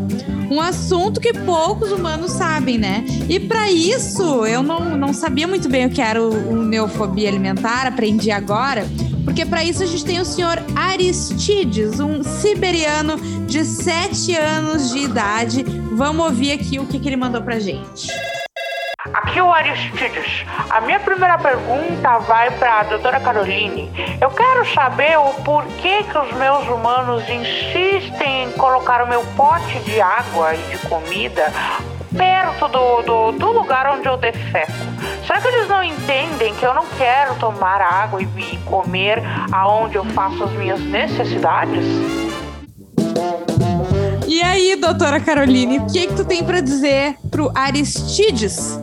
Um 0.50 0.62
assunto 0.62 1.20
que 1.20 1.34
poucos 1.34 1.92
humanos 1.92 2.32
sabem, 2.32 2.78
né? 2.78 3.04
E 3.28 3.42
para 3.42 3.70
isso, 3.70 4.46
eu 4.46 4.64
não, 4.64 4.96
não 4.96 5.14
sabia 5.14 5.46
muito 5.46 5.68
bem 5.68 5.88
o 5.88 5.90
que 5.90 6.02
era 6.02 6.22
o, 6.22 6.54
o 6.54 6.64
neofobia 6.64 7.28
alimentar, 7.28 7.88
aprendi 7.88 8.32
agora. 8.32 8.86
Porque 9.32 9.46
para 9.46 9.64
isso 9.64 9.82
a 9.82 9.86
gente 9.86 10.04
tem 10.04 10.20
o 10.20 10.26
senhor 10.26 10.62
Aristides, 10.76 12.02
um 12.02 12.22
siberiano 12.22 13.16
de 13.48 13.64
7 13.64 14.36
anos 14.36 14.92
de 14.92 15.06
idade. 15.06 15.64
Vamos 15.94 16.26
ouvir 16.26 16.52
aqui 16.52 16.78
o 16.80 16.86
que, 16.86 17.00
que 17.00 17.08
ele 17.08 17.16
mandou 17.16 17.42
pra 17.42 17.58
gente. 17.58 18.12
Aqui 19.14 19.40
é 19.40 19.44
o 19.44 19.50
Aristides. 19.50 20.46
A 20.70 20.82
minha 20.82 21.00
primeira 21.00 21.38
pergunta 21.38 22.18
vai 22.20 22.52
para 22.52 22.82
a 22.82 22.84
doutora 22.84 23.22
Caroline. 23.22 23.90
Eu 24.20 24.32
quero 24.32 24.66
saber 24.74 25.18
o 25.18 25.34
porquê 25.46 26.04
que 26.04 26.18
os 26.18 26.34
meus 26.34 26.68
humanos 26.68 27.24
insistem 27.30 28.50
em 28.50 28.52
colocar 28.58 29.02
o 29.02 29.08
meu 29.08 29.24
pote 29.38 29.80
de 29.86 30.02
água 30.02 30.54
e 30.56 30.76
de 30.76 30.78
comida 30.90 31.54
perto 32.18 32.68
do, 32.68 33.02
do, 33.04 33.32
do 33.32 33.52
lugar 33.54 33.96
onde 33.96 34.10
eu 34.10 34.18
defeco. 34.18 34.91
Será 35.32 35.40
que 35.44 35.48
eles 35.48 35.70
não 35.70 35.82
entendem 35.82 36.54
que 36.56 36.66
eu 36.66 36.74
não 36.74 36.86
quero 36.98 37.36
tomar 37.36 37.80
água 37.80 38.22
e, 38.22 38.58
comer 38.66 39.24
aonde 39.50 39.96
eu 39.96 40.04
faço 40.08 40.44
as 40.44 40.52
minhas 40.52 40.82
necessidades? 40.82 41.86
E 44.28 44.42
aí, 44.42 44.76
doutora 44.76 45.22
Caroline, 45.22 45.80
o 45.80 45.86
que, 45.86 46.08
que 46.08 46.16
tu 46.16 46.26
tem 46.26 46.44
para 46.44 46.60
dizer 46.60 47.16
pro 47.30 47.50
Aristides? 47.56 48.78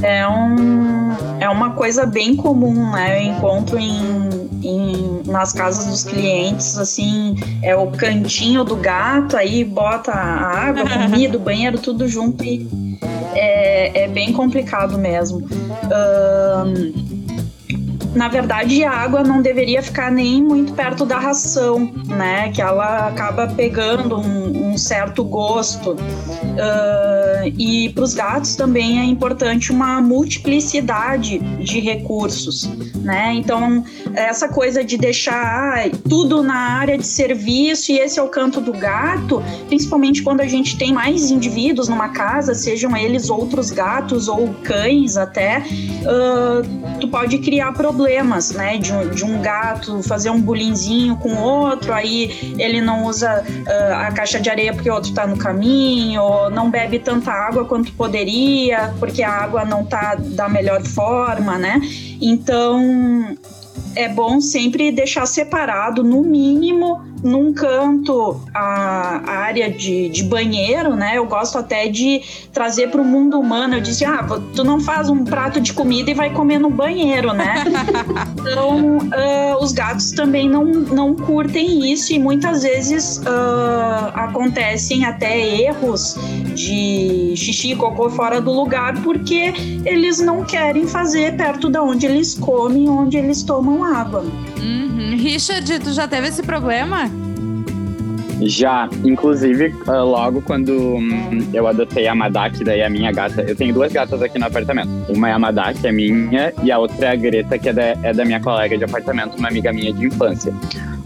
É, 0.00 0.26
um, 0.26 1.10
é 1.38 1.50
uma 1.50 1.72
coisa 1.72 2.06
bem 2.06 2.34
comum, 2.34 2.92
né? 2.92 3.18
Eu 3.18 3.32
encontro 3.34 3.78
em, 3.78 4.48
em, 4.62 5.22
nas 5.26 5.52
casas 5.52 5.84
dos 5.84 6.04
clientes, 6.04 6.78
assim, 6.78 7.36
é 7.62 7.76
o 7.76 7.90
cantinho 7.90 8.64
do 8.64 8.76
gato, 8.76 9.36
aí 9.36 9.62
bota 9.62 10.10
a 10.10 10.68
água, 10.68 10.84
a 10.84 11.02
comida, 11.04 11.36
o 11.36 11.40
banheiro, 11.40 11.78
tudo 11.78 12.08
junto 12.08 12.42
e 12.42 12.83
é, 13.74 14.04
é 14.04 14.08
bem 14.08 14.32
complicado 14.32 14.96
mesmo. 14.96 15.38
Um, 15.48 17.14
na 18.14 18.28
verdade, 18.28 18.84
a 18.84 18.92
água 18.92 19.24
não 19.24 19.42
deveria 19.42 19.82
ficar 19.82 20.10
nem 20.10 20.40
muito 20.40 20.72
perto 20.72 21.04
da 21.04 21.18
ração, 21.18 21.92
né? 22.06 22.50
Que 22.52 22.62
ela 22.62 23.08
acaba 23.08 23.48
pegando 23.48 24.20
um, 24.20 24.63
um 24.74 24.78
certo 24.78 25.24
gosto. 25.24 25.92
Uh, 25.92 27.52
e 27.58 27.88
para 27.90 28.04
os 28.04 28.14
gatos 28.14 28.56
também 28.56 29.00
é 29.00 29.04
importante 29.04 29.70
uma 29.70 30.00
multiplicidade 30.00 31.38
de 31.38 31.80
recursos, 31.80 32.68
né? 32.96 33.32
Então, 33.34 33.84
essa 34.14 34.48
coisa 34.48 34.84
de 34.84 34.96
deixar 34.96 35.78
ah, 35.78 35.90
tudo 36.08 36.42
na 36.42 36.54
área 36.54 36.98
de 36.98 37.06
serviço 37.06 37.92
e 37.92 37.98
esse 37.98 38.18
é 38.18 38.22
o 38.22 38.28
canto 38.28 38.60
do 38.60 38.72
gato, 38.72 39.42
principalmente 39.68 40.22
quando 40.22 40.40
a 40.40 40.46
gente 40.46 40.76
tem 40.76 40.92
mais 40.92 41.30
indivíduos 41.30 41.88
numa 41.88 42.08
casa, 42.10 42.54
sejam 42.54 42.96
eles 42.96 43.30
outros 43.30 43.70
gatos 43.70 44.28
ou 44.28 44.54
cães 44.62 45.16
até, 45.16 45.58
uh, 45.58 46.98
tu 47.00 47.08
pode 47.08 47.38
criar 47.38 47.72
problemas 47.72 48.34
né? 48.52 48.78
De 48.78 48.92
um, 48.92 49.10
de 49.10 49.24
um 49.24 49.40
gato 49.40 50.02
fazer 50.02 50.30
um 50.30 50.40
bulinzinho 50.40 51.16
com 51.16 51.34
outro, 51.36 51.92
aí 51.92 52.54
ele 52.58 52.80
não 52.80 53.04
usa 53.04 53.44
uh, 53.44 53.94
a 53.94 54.12
caixa 54.12 54.40
de 54.40 54.50
areia 54.50 54.63
porque 54.72 54.90
o 54.90 54.94
outro 54.94 55.12
tá 55.12 55.26
no 55.26 55.36
caminho, 55.36 56.22
ou 56.22 56.50
não 56.50 56.70
bebe 56.70 56.98
tanta 56.98 57.30
água 57.30 57.64
quanto 57.64 57.92
poderia, 57.92 58.94
porque 58.98 59.22
a 59.22 59.30
água 59.30 59.64
não 59.64 59.84
tá 59.84 60.14
da 60.14 60.48
melhor 60.48 60.82
forma, 60.82 61.58
né? 61.58 61.80
Então 62.20 63.36
é 63.94 64.08
bom 64.08 64.40
sempre 64.40 64.90
deixar 64.90 65.26
separado, 65.26 66.02
no 66.02 66.22
mínimo, 66.22 67.13
num 67.24 67.54
canto, 67.54 68.38
a, 68.52 69.22
a 69.24 69.38
área 69.38 69.70
de, 69.70 70.10
de, 70.10 70.22
banheiro, 70.22 70.94
né? 70.94 71.16
Eu 71.16 71.24
gosto 71.24 71.56
até 71.56 71.88
de 71.88 72.20
trazer 72.52 72.90
para 72.90 73.00
o 73.00 73.04
mundo 73.04 73.40
humano. 73.40 73.76
Eu 73.76 73.80
disse, 73.80 74.04
ah, 74.04 74.26
tu 74.54 74.62
não 74.62 74.78
faz 74.78 75.08
um 75.08 75.24
prato 75.24 75.58
de 75.58 75.72
comida 75.72 76.10
e 76.10 76.14
vai 76.14 76.30
comer 76.30 76.58
no 76.58 76.68
banheiro, 76.68 77.32
né? 77.32 77.64
então, 78.38 78.98
uh, 78.98 79.62
os 79.62 79.72
gatos 79.72 80.12
também 80.12 80.48
não, 80.48 80.64
não 80.64 81.14
curtem 81.16 81.90
isso 81.90 82.12
e 82.12 82.18
muitas 82.18 82.62
vezes 82.62 83.18
uh, 83.18 84.12
acontecem 84.12 85.06
até 85.06 85.62
erros 85.62 86.16
de 86.54 87.32
xixi 87.36 87.72
e 87.72 87.76
cocô 87.76 88.10
fora 88.10 88.38
do 88.38 88.52
lugar 88.52 89.02
porque 89.02 89.54
eles 89.86 90.20
não 90.20 90.44
querem 90.44 90.86
fazer 90.86 91.36
perto 91.36 91.70
da 91.70 91.82
onde 91.82 92.04
eles 92.04 92.34
comem, 92.34 92.86
onde 92.88 93.16
eles 93.16 93.42
tomam 93.42 93.82
água. 93.82 94.24
Uhum. 94.64 95.16
Richard, 95.16 95.78
tu 95.80 95.92
já 95.92 96.08
teve 96.08 96.28
esse 96.28 96.42
problema? 96.42 97.10
Já, 98.40 98.88
inclusive, 99.04 99.68
uh, 99.86 100.04
logo 100.04 100.42
quando 100.42 100.72
um, 100.72 101.48
eu 101.52 101.66
adotei 101.66 102.06
a 102.08 102.14
Madak, 102.14 102.64
daí 102.64 102.82
a 102.82 102.90
minha 102.90 103.12
gata. 103.12 103.42
Eu 103.42 103.54
tenho 103.54 103.72
duas 103.72 103.92
gatas 103.92 104.20
aqui 104.22 104.38
no 104.38 104.46
apartamento. 104.46 104.88
Uma 105.08 105.28
é 105.28 105.32
a 105.32 105.38
Madak, 105.38 105.80
que 105.80 105.86
é 105.86 105.92
minha, 105.92 106.52
e 106.62 106.72
a 106.72 106.78
outra 106.78 107.06
é 107.06 107.10
a 107.12 107.16
Greta, 107.16 107.58
que 107.58 107.68
é 107.68 107.72
da, 107.72 107.82
é 107.82 108.12
da 108.12 108.24
minha 108.24 108.40
colega 108.40 108.76
de 108.76 108.84
apartamento, 108.84 109.36
uma 109.36 109.48
amiga 109.48 109.72
minha 109.72 109.92
de 109.92 110.06
infância. 110.06 110.52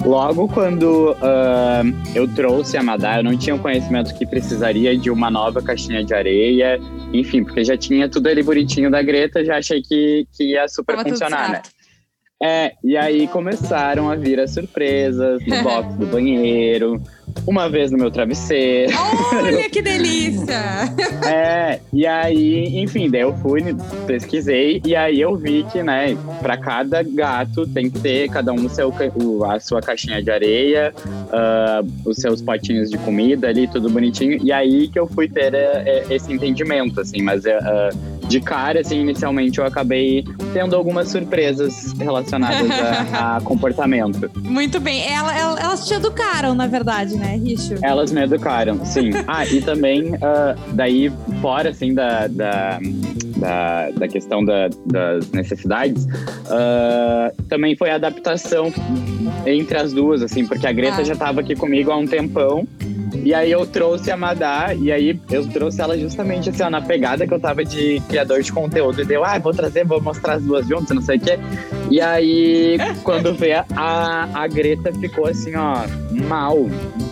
Logo 0.04 0.48
quando 0.48 1.10
uh, 1.12 2.14
eu 2.14 2.26
trouxe 2.28 2.76
a 2.76 2.82
Madá, 2.82 3.18
eu 3.18 3.24
não 3.24 3.36
tinha 3.36 3.54
o 3.54 3.58
conhecimento 3.58 4.14
que 4.14 4.24
precisaria 4.24 4.96
de 4.96 5.10
uma 5.10 5.30
nova 5.30 5.60
caixinha 5.60 6.04
de 6.04 6.14
areia, 6.14 6.80
enfim, 7.12 7.42
porque 7.42 7.64
já 7.64 7.76
tinha 7.76 8.08
tudo 8.08 8.28
ali 8.28 8.42
bonitinho 8.42 8.90
da 8.90 9.02
Greta, 9.02 9.44
já 9.44 9.58
achei 9.58 9.82
que, 9.82 10.26
que 10.32 10.52
ia 10.52 10.68
super 10.68 10.96
Tava 10.96 11.08
funcionar, 11.08 11.50
né? 11.50 11.62
É, 12.40 12.72
e 12.84 12.96
aí 12.96 13.26
começaram 13.26 14.08
a 14.08 14.14
vir 14.14 14.38
as 14.38 14.52
surpresas 14.52 15.44
no 15.44 15.62
box 15.64 15.92
do 15.96 16.06
banheiro, 16.06 17.02
uma 17.44 17.68
vez 17.68 17.90
no 17.90 17.98
meu 17.98 18.12
travesseiro. 18.12 18.92
Olha 19.34 19.68
que 19.68 19.82
delícia! 19.82 20.54
é, 21.26 21.80
e 21.92 22.06
aí, 22.06 22.78
enfim, 22.80 23.10
daí 23.10 23.22
eu 23.22 23.34
fui, 23.38 23.60
pesquisei, 24.06 24.80
e 24.84 24.94
aí 24.94 25.20
eu 25.20 25.34
vi 25.36 25.66
que, 25.72 25.82
né, 25.82 26.16
pra 26.40 26.56
cada 26.56 27.02
gato 27.02 27.66
tem 27.66 27.90
que 27.90 27.98
ter 27.98 28.28
cada 28.28 28.52
um 28.52 28.68
seu, 28.68 28.94
o, 29.16 29.44
a 29.44 29.58
sua 29.58 29.80
caixinha 29.80 30.22
de 30.22 30.30
areia, 30.30 30.94
uh, 31.04 32.08
os 32.08 32.18
seus 32.18 32.40
potinhos 32.40 32.88
de 32.88 32.98
comida 32.98 33.48
ali, 33.48 33.66
tudo 33.66 33.90
bonitinho. 33.90 34.38
E 34.44 34.52
aí 34.52 34.86
que 34.86 34.98
eu 34.98 35.08
fui 35.08 35.28
ter 35.28 35.54
uh, 35.54 36.12
esse 36.12 36.32
entendimento, 36.32 37.00
assim, 37.00 37.20
mas 37.20 37.44
uh, 37.44 38.17
de 38.28 38.40
cara, 38.40 38.80
assim, 38.80 39.00
inicialmente 39.00 39.58
eu 39.58 39.64
acabei 39.64 40.24
tendo 40.52 40.76
algumas 40.76 41.08
surpresas 41.08 41.92
relacionadas 41.98 42.70
a, 42.70 43.36
a 43.36 43.40
comportamento. 43.40 44.30
Muito 44.36 44.78
bem. 44.78 45.02
Ela, 45.10 45.36
ela, 45.36 45.60
elas 45.60 45.86
te 45.86 45.94
educaram, 45.94 46.54
na 46.54 46.66
verdade, 46.66 47.16
né, 47.16 47.36
Richo? 47.36 47.74
Elas 47.82 48.12
me 48.12 48.22
educaram, 48.22 48.84
sim. 48.84 49.10
ah, 49.26 49.46
e 49.46 49.60
também, 49.62 50.14
uh, 50.14 50.74
daí, 50.74 51.10
fora, 51.40 51.70
assim, 51.70 51.94
da, 51.94 52.26
da, 52.26 52.78
da, 53.38 53.90
da 53.92 54.08
questão 54.08 54.44
da, 54.44 54.68
das 54.86 55.30
necessidades, 55.30 56.04
uh, 56.04 57.42
também 57.48 57.74
foi 57.76 57.90
a 57.90 57.94
adaptação 57.94 58.72
entre 59.46 59.78
as 59.78 59.92
duas, 59.92 60.22
assim, 60.22 60.46
porque 60.46 60.66
a 60.66 60.72
Greta 60.72 61.00
ah. 61.00 61.04
já 61.04 61.14
estava 61.14 61.40
aqui 61.40 61.56
comigo 61.56 61.90
há 61.90 61.96
um 61.96 62.06
tempão. 62.06 62.66
E 63.28 63.34
aí 63.34 63.52
eu 63.52 63.66
trouxe 63.66 64.10
a 64.10 64.16
Madá, 64.16 64.74
e 64.74 64.90
aí 64.90 65.20
eu 65.30 65.46
trouxe 65.48 65.82
ela 65.82 65.98
justamente 65.98 66.48
assim, 66.48 66.62
ó, 66.62 66.70
na 66.70 66.80
pegada 66.80 67.26
que 67.26 67.34
eu 67.34 67.38
tava 67.38 67.62
de 67.62 68.00
criador 68.08 68.42
de 68.42 68.50
conteúdo. 68.50 69.02
E 69.02 69.04
deu, 69.04 69.22
ah, 69.22 69.38
vou 69.38 69.52
trazer, 69.52 69.84
vou 69.84 70.00
mostrar 70.00 70.36
as 70.36 70.42
duas 70.42 70.66
juntas, 70.66 70.96
não 70.96 71.02
sei 71.02 71.18
o 71.18 71.20
quê. 71.20 71.38
E 71.90 72.00
aí, 72.00 72.78
quando 73.04 73.34
vê, 73.34 73.52
a, 73.52 74.30
a 74.32 74.48
Greta 74.48 74.94
ficou 74.94 75.26
assim, 75.26 75.54
ó, 75.56 75.84
mal, 76.26 76.56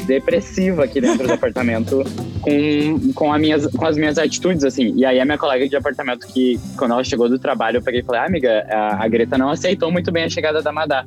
depressiva 0.07 0.85
aqui 0.85 1.03
dentro 1.03 1.27
do 1.27 1.35
apartamento 1.35 2.03
com, 2.41 3.13
com, 3.13 3.31
a 3.31 3.39
minhas, 3.39 3.67
com 3.67 3.85
as 3.85 3.99
minhas 3.99 4.17
atitudes, 4.17 4.65
assim. 4.65 4.95
E 4.97 5.05
aí 5.05 5.21
a 5.21 5.25
minha 5.27 5.37
colega 5.37 5.69
de 5.69 5.77
apartamento, 5.77 6.27
que 6.29 6.59
quando 6.79 6.93
ela 6.93 7.05
chegou 7.05 7.29
do 7.29 7.39
trabalho, 7.39 7.77
eu 7.77 7.83
peguei 7.83 8.01
e 8.01 8.03
falei, 8.03 8.23
ah, 8.23 8.25
amiga, 8.25 8.67
a, 8.71 9.05
a 9.05 9.09
Greta 9.09 9.37
não 9.37 9.51
aceitou 9.51 9.93
muito 9.93 10.11
bem 10.11 10.25
a 10.25 10.31
chegada 10.31 10.63
da 10.63 10.73
Madá. 10.73 11.05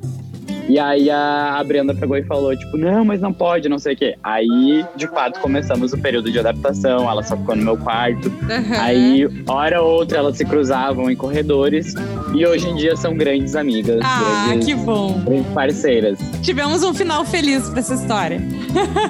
E 0.70 0.78
aí 0.78 1.10
a, 1.10 1.56
a 1.58 1.64
Brenda 1.64 1.92
pegou 1.92 2.16
e 2.16 2.22
falou, 2.22 2.56
tipo, 2.56 2.76
não, 2.76 3.04
mas 3.04 3.20
não 3.20 3.32
pode, 3.32 3.68
não 3.68 3.76
sei 3.76 3.94
o 3.94 3.96
quê. 3.96 4.16
Aí, 4.22 4.86
de 4.94 5.08
fato, 5.08 5.40
começamos 5.40 5.92
o 5.92 5.98
período 5.98 6.30
de 6.30 6.38
adaptação, 6.38 7.10
ela 7.10 7.24
só 7.24 7.36
ficou 7.36 7.56
no 7.56 7.64
meu 7.64 7.76
quarto. 7.76 8.28
Uhum. 8.28 8.80
Aí, 8.80 9.28
hora 9.48 9.82
ou 9.82 9.90
outra, 9.90 10.18
elas 10.18 10.36
se 10.36 10.44
cruzavam 10.44 11.10
em 11.10 11.16
corredores. 11.16 11.92
E 12.32 12.46
hoje 12.46 12.68
em 12.68 12.76
dia 12.76 12.94
são 12.94 13.16
grandes 13.16 13.56
amigas. 13.56 14.00
Ah, 14.04 14.44
grandes, 14.46 14.66
que 14.66 14.74
bom. 14.76 15.20
Grandes 15.24 15.52
parceiras. 15.52 16.20
Tivemos 16.40 16.84
um 16.84 16.94
final 16.94 17.24
feliz 17.24 17.68
pra 17.68 17.80
essa 17.80 17.94
história. 17.94 18.40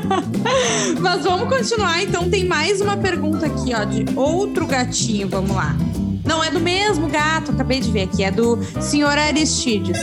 mas 0.98 1.24
vamos 1.24 1.46
continuar, 1.46 2.02
então. 2.02 2.30
Tem 2.30 2.42
mais 2.42 2.80
uma 2.80 2.96
pergunta 2.96 3.44
aqui, 3.44 3.74
ó, 3.74 3.84
de 3.84 4.06
outro 4.16 4.66
gatinho. 4.66 5.28
Vamos 5.28 5.54
lá. 5.54 5.76
Não 6.24 6.42
é 6.42 6.50
do 6.50 6.60
mesmo 6.60 7.06
gato, 7.06 7.50
acabei 7.50 7.80
de 7.80 7.90
ver 7.90 8.04
aqui, 8.04 8.24
é 8.24 8.30
do 8.30 8.58
senhor 8.80 9.18
Aristides 9.18 10.00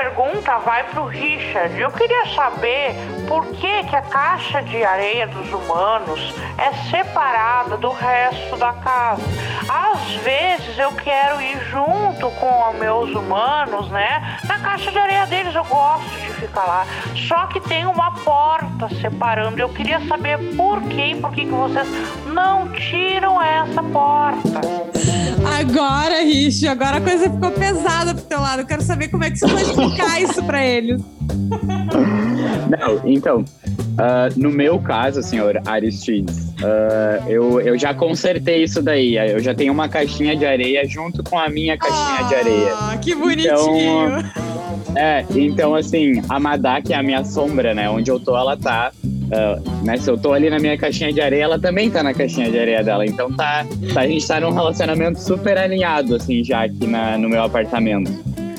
pergunta 0.00 0.56
vai 0.58 0.82
para 0.84 1.02
o 1.02 1.06
Richard. 1.06 1.78
Eu 1.78 1.90
queria 1.90 2.24
saber 2.34 2.94
por 3.28 3.44
que, 3.48 3.84
que 3.84 3.94
a 3.94 4.00
caixa 4.00 4.62
de 4.62 4.82
areia 4.82 5.26
dos 5.26 5.52
humanos 5.52 6.34
é 6.56 6.72
separada 6.88 7.76
do 7.76 7.90
resto 7.90 8.56
da 8.56 8.72
casa. 8.72 9.22
Às 9.68 10.14
vezes 10.22 10.78
eu 10.78 10.90
quero 10.92 11.42
ir 11.42 11.58
junto 11.66 12.30
com 12.30 12.70
os 12.70 12.78
meus 12.78 13.10
humanos, 13.10 13.90
né? 13.90 14.38
Na 14.46 14.58
caixa 14.60 14.90
de 14.90 14.98
areia 14.98 15.26
deles 15.26 15.54
eu 15.54 15.64
gosto 15.64 16.08
de 16.08 16.32
ficar 16.32 16.64
lá. 16.64 16.86
Só 17.28 17.46
que 17.48 17.60
tem 17.60 17.84
uma 17.84 18.12
porta 18.24 18.88
separando. 19.02 19.60
Eu 19.60 19.68
queria 19.68 20.00
saber 20.08 20.38
por 20.56 20.80
quê 20.84 21.14
por 21.20 21.30
que, 21.32 21.44
que 21.44 21.50
vocês 21.52 21.86
não 22.26 22.68
tiram 22.72 23.40
essa 23.40 23.82
porta. 23.82 24.99
Agora, 25.60 26.22
Rich, 26.22 26.66
agora 26.66 26.96
a 26.96 27.00
coisa 27.00 27.30
ficou 27.30 27.50
pesada 27.50 28.14
pro 28.14 28.24
teu 28.24 28.40
lado. 28.40 28.60
Eu 28.62 28.66
quero 28.66 28.82
saber 28.82 29.08
como 29.08 29.24
é 29.24 29.30
que 29.30 29.38
você 29.38 29.46
vai 29.46 29.62
explicar 29.62 30.22
isso 30.22 30.42
pra 30.44 30.64
eles. 30.64 31.02
Não, 32.70 33.00
então, 33.04 33.40
uh, 33.40 34.40
no 34.40 34.50
meu 34.50 34.78
caso, 34.78 35.22
senhor 35.22 35.60
Aristides, 35.66 36.50
uh, 36.60 37.28
eu, 37.28 37.60
eu 37.60 37.78
já 37.78 37.92
consertei 37.92 38.62
isso 38.62 38.80
daí. 38.80 39.16
Eu 39.16 39.40
já 39.40 39.54
tenho 39.54 39.72
uma 39.72 39.88
caixinha 39.88 40.36
de 40.36 40.46
areia 40.46 40.86
junto 40.86 41.22
com 41.22 41.38
a 41.38 41.48
minha 41.48 41.76
caixinha 41.76 42.28
de 42.28 42.34
areia. 42.34 42.74
Ah, 42.74 42.96
que 42.96 43.14
bonitinho! 43.14 43.50
Então, 43.52 44.96
é, 44.96 45.24
então 45.34 45.74
assim, 45.74 46.22
a 46.28 46.40
Madá, 46.40 46.80
que 46.80 46.92
é 46.92 46.96
a 46.96 47.02
minha 47.02 47.24
sombra, 47.24 47.74
né? 47.74 47.88
Onde 47.90 48.10
eu 48.10 48.18
tô, 48.18 48.36
ela 48.36 48.56
tá 48.56 48.92
Uh, 49.30 49.84
né, 49.84 49.96
se 49.96 50.10
eu 50.10 50.18
tô 50.18 50.32
ali 50.32 50.50
na 50.50 50.58
minha 50.58 50.76
caixinha 50.76 51.12
de 51.12 51.20
areia, 51.20 51.44
ela 51.44 51.58
também 51.58 51.88
tá 51.90 52.02
na 52.02 52.12
caixinha 52.12 52.50
de 52.50 52.58
areia 52.58 52.82
dela. 52.82 53.06
Então 53.06 53.30
tá, 53.32 53.64
tá 53.94 54.00
a 54.00 54.06
gente 54.06 54.26
tá 54.26 54.40
num 54.40 54.52
relacionamento 54.52 55.20
super 55.20 55.56
alinhado, 55.56 56.16
assim, 56.16 56.42
já 56.42 56.64
aqui 56.64 56.86
na, 56.86 57.16
no 57.16 57.28
meu 57.28 57.42
apartamento. 57.42 58.10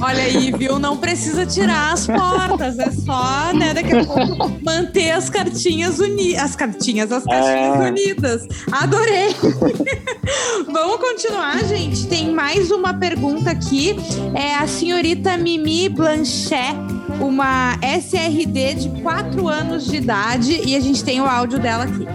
Olha 0.04 0.24
aí, 0.24 0.52
viu? 0.52 0.80
Não 0.80 0.98
precisa 0.98 1.46
tirar 1.46 1.94
as 1.94 2.08
portas, 2.08 2.80
é 2.80 2.90
só, 2.90 3.54
né, 3.54 3.72
daqui 3.72 3.96
a 3.96 4.04
pouco 4.04 4.52
manter 4.64 5.12
as 5.12 5.30
cartinhas 5.30 6.00
unidas. 6.00 6.42
As 6.42 6.56
cartinhas, 6.56 7.12
as 7.12 7.24
caixinhas 7.24 7.80
é... 7.80 7.90
unidas. 7.90 8.48
Adorei! 8.72 9.36
Vamos 10.66 10.98
continuar, 10.98 11.64
gente. 11.66 12.08
Tem 12.08 12.32
mais 12.32 12.72
uma 12.72 12.96
pergunta 12.96 13.52
aqui. 13.52 13.96
É 14.34 14.56
a 14.56 14.66
senhorita 14.66 15.38
Mimi 15.38 15.88
Blanchet 15.88 16.76
uma 17.22 17.78
SRD 17.82 18.74
de 18.76 19.02
4 19.02 19.48
anos 19.48 19.86
de 19.86 19.98
idade 19.98 20.62
e 20.66 20.76
a 20.76 20.80
gente 20.80 21.04
tem 21.04 21.22
o 21.22 21.26
áudio 21.26 21.60
dela 21.60 21.86
aqui. 21.86 22.06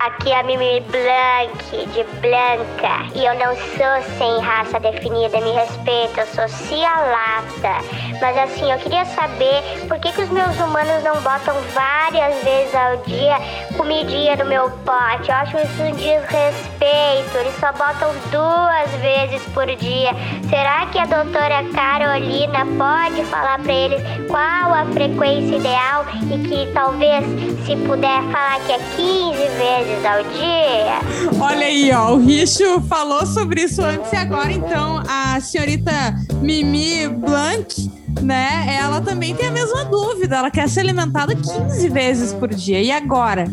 Aqui 0.00 0.30
é 0.30 0.40
a 0.40 0.42
Mimi 0.42 0.80
Blanc, 0.80 1.86
de 1.92 2.04
Blanca. 2.22 3.04
E 3.14 3.22
eu 3.22 3.34
não 3.34 3.54
sou 3.54 4.16
sem 4.16 4.40
raça 4.40 4.80
definida, 4.80 5.38
me 5.42 5.52
respeita, 5.52 6.22
eu 6.22 6.26
sou 6.28 6.48
cialata. 6.48 7.84
Mas 8.18 8.38
assim, 8.38 8.72
eu 8.72 8.78
queria 8.78 9.04
saber 9.04 9.62
por 9.88 9.98
que, 10.00 10.10
que 10.12 10.22
os 10.22 10.30
meus 10.30 10.58
humanos 10.58 11.04
não 11.04 11.20
botam 11.20 11.54
várias 11.74 12.42
vezes 12.42 12.74
ao 12.74 12.96
dia 13.04 13.36
comidinha 13.76 14.36
no 14.36 14.46
meu 14.46 14.70
pote. 14.70 15.28
Eu 15.28 15.34
acho 15.34 15.58
isso 15.58 15.82
um 15.82 15.92
desrespeito. 15.92 17.36
Eles 17.38 17.54
só 17.60 17.70
botam 17.72 18.10
duas 18.30 18.90
vezes 19.02 19.42
por 19.52 19.66
dia. 19.66 20.12
Será 20.48 20.86
que 20.86 20.98
a 20.98 21.04
doutora 21.04 21.62
Carolina 21.74 22.64
pode 22.78 23.22
falar 23.26 23.58
para 23.58 23.72
eles 23.72 24.02
qual 24.28 24.72
a 24.72 24.86
frequência 24.94 25.56
ideal 25.56 26.06
e 26.32 26.38
que 26.48 26.72
talvez, 26.72 27.22
se 27.66 27.76
puder 27.76 28.22
falar 28.32 28.60
que 28.64 28.72
é 28.72 28.78
15 28.96 29.48
vezes 29.58 29.89
ao 30.04 30.22
dia. 30.24 31.40
Olha 31.40 31.66
aí, 31.66 31.90
ó, 31.92 32.12
o 32.12 32.18
Richo 32.18 32.80
falou 32.82 33.26
sobre 33.26 33.62
isso 33.62 33.82
antes 33.82 34.12
e 34.12 34.16
agora, 34.16 34.52
então, 34.52 35.02
a 35.08 35.40
senhorita 35.40 35.92
Mimi 36.40 37.08
Blanc, 37.08 37.90
né, 38.22 38.76
ela 38.80 39.00
também 39.00 39.34
tem 39.34 39.48
a 39.48 39.50
mesma 39.50 39.84
dúvida. 39.84 40.36
Ela 40.36 40.50
quer 40.50 40.68
ser 40.68 40.80
alimentada 40.80 41.34
15 41.34 41.88
vezes 41.88 42.32
por 42.32 42.48
dia. 42.48 42.80
E 42.80 42.90
agora? 42.90 43.44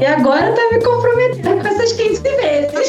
E 0.00 0.04
agora 0.04 0.52
tá 0.52 0.68
me 0.72 0.82
comprometendo 0.82 1.60
com 1.60 1.68
essas 1.68 1.92
15 1.92 2.22
vezes. 2.22 2.88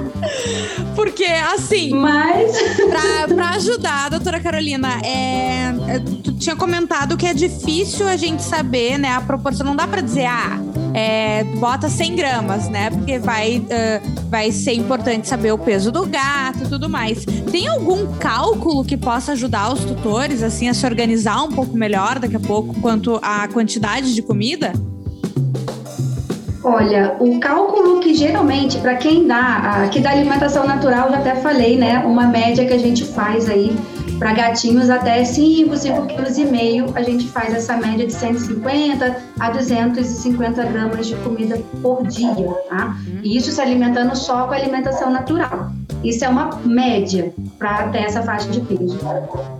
Porque, 0.94 1.24
assim. 1.24 1.94
Mas. 1.94 2.56
Pra, 2.76 3.34
pra 3.34 3.50
ajudar, 3.50 4.10
doutora 4.10 4.38
Carolina, 4.40 5.00
é, 5.04 5.94
é, 5.94 5.98
tu 6.22 6.32
tinha 6.34 6.54
comentado 6.54 7.16
que 7.16 7.26
é 7.26 7.34
difícil 7.34 8.06
a 8.06 8.16
gente 8.16 8.42
saber, 8.42 8.98
né? 8.98 9.10
A 9.14 9.20
proporção. 9.20 9.66
Não 9.66 9.74
dá 9.74 9.86
pra 9.86 10.00
dizer, 10.00 10.26
ah, 10.26 10.58
é, 10.94 11.44
bota 11.58 11.88
100 11.88 12.16
gramas, 12.16 12.68
né? 12.68 12.90
Porque 12.90 13.18
vai, 13.18 13.58
uh, 13.58 14.28
vai 14.28 14.50
ser 14.50 14.72
importante 14.72 15.28
saber 15.28 15.52
o 15.52 15.58
peso 15.58 15.92
do 15.92 16.06
gato 16.06 16.64
e 16.64 16.68
tudo 16.68 16.88
mais. 16.88 17.24
Tem 17.24 17.68
algum 17.68 18.06
cálculo 18.18 18.84
que 18.84 18.96
possa 18.96 19.32
ajudar 19.32 19.72
os 19.72 19.84
tutores, 19.84 20.42
assim, 20.42 20.68
a 20.68 20.74
se 20.74 20.84
organizar 20.86 21.42
um 21.42 21.52
pouco 21.52 21.76
melhor 21.76 22.18
daqui 22.18 22.36
a 22.36 22.40
pouco 22.40 22.74
quanto 22.80 23.18
à 23.22 23.46
quantidade 23.48 24.14
de 24.14 24.22
comida? 24.22 24.72
Olha, 26.62 27.16
o 27.18 27.40
cálculo 27.40 28.00
que 28.00 28.12
geralmente, 28.14 28.78
para 28.78 28.94
quem 28.96 29.26
dá, 29.26 29.82
aqui 29.84 29.98
da 29.98 30.10
alimentação 30.10 30.66
natural, 30.66 31.10
já 31.10 31.18
até 31.18 31.34
falei, 31.36 31.78
né? 31.78 32.00
Uma 32.00 32.26
média 32.26 32.66
que 32.66 32.72
a 32.72 32.78
gente 32.78 33.02
faz 33.02 33.48
aí 33.48 33.74
para 34.20 34.34
gatinhos 34.34 34.90
até 34.90 35.24
5, 35.24 35.74
5 35.74 36.06
quilos 36.06 36.36
e 36.36 36.44
meio, 36.44 36.92
a 36.94 37.02
gente 37.02 37.26
faz 37.26 37.54
essa 37.54 37.74
média 37.78 38.06
de 38.06 38.12
150 38.12 39.16
a 39.40 39.50
250 39.50 40.62
gramas 40.66 41.06
de 41.06 41.16
comida 41.16 41.58
por 41.80 42.06
dia, 42.06 42.54
tá? 42.68 42.98
E 43.22 43.38
isso 43.38 43.50
se 43.50 43.58
alimentando 43.62 44.14
só 44.14 44.46
com 44.46 44.52
alimentação 44.52 45.10
natural. 45.10 45.72
Isso 46.02 46.24
é 46.24 46.28
uma 46.28 46.58
média 46.64 47.32
para 47.58 47.88
ter 47.88 48.04
essa 48.04 48.22
faixa 48.22 48.48
de 48.48 48.60
peso. 48.60 48.98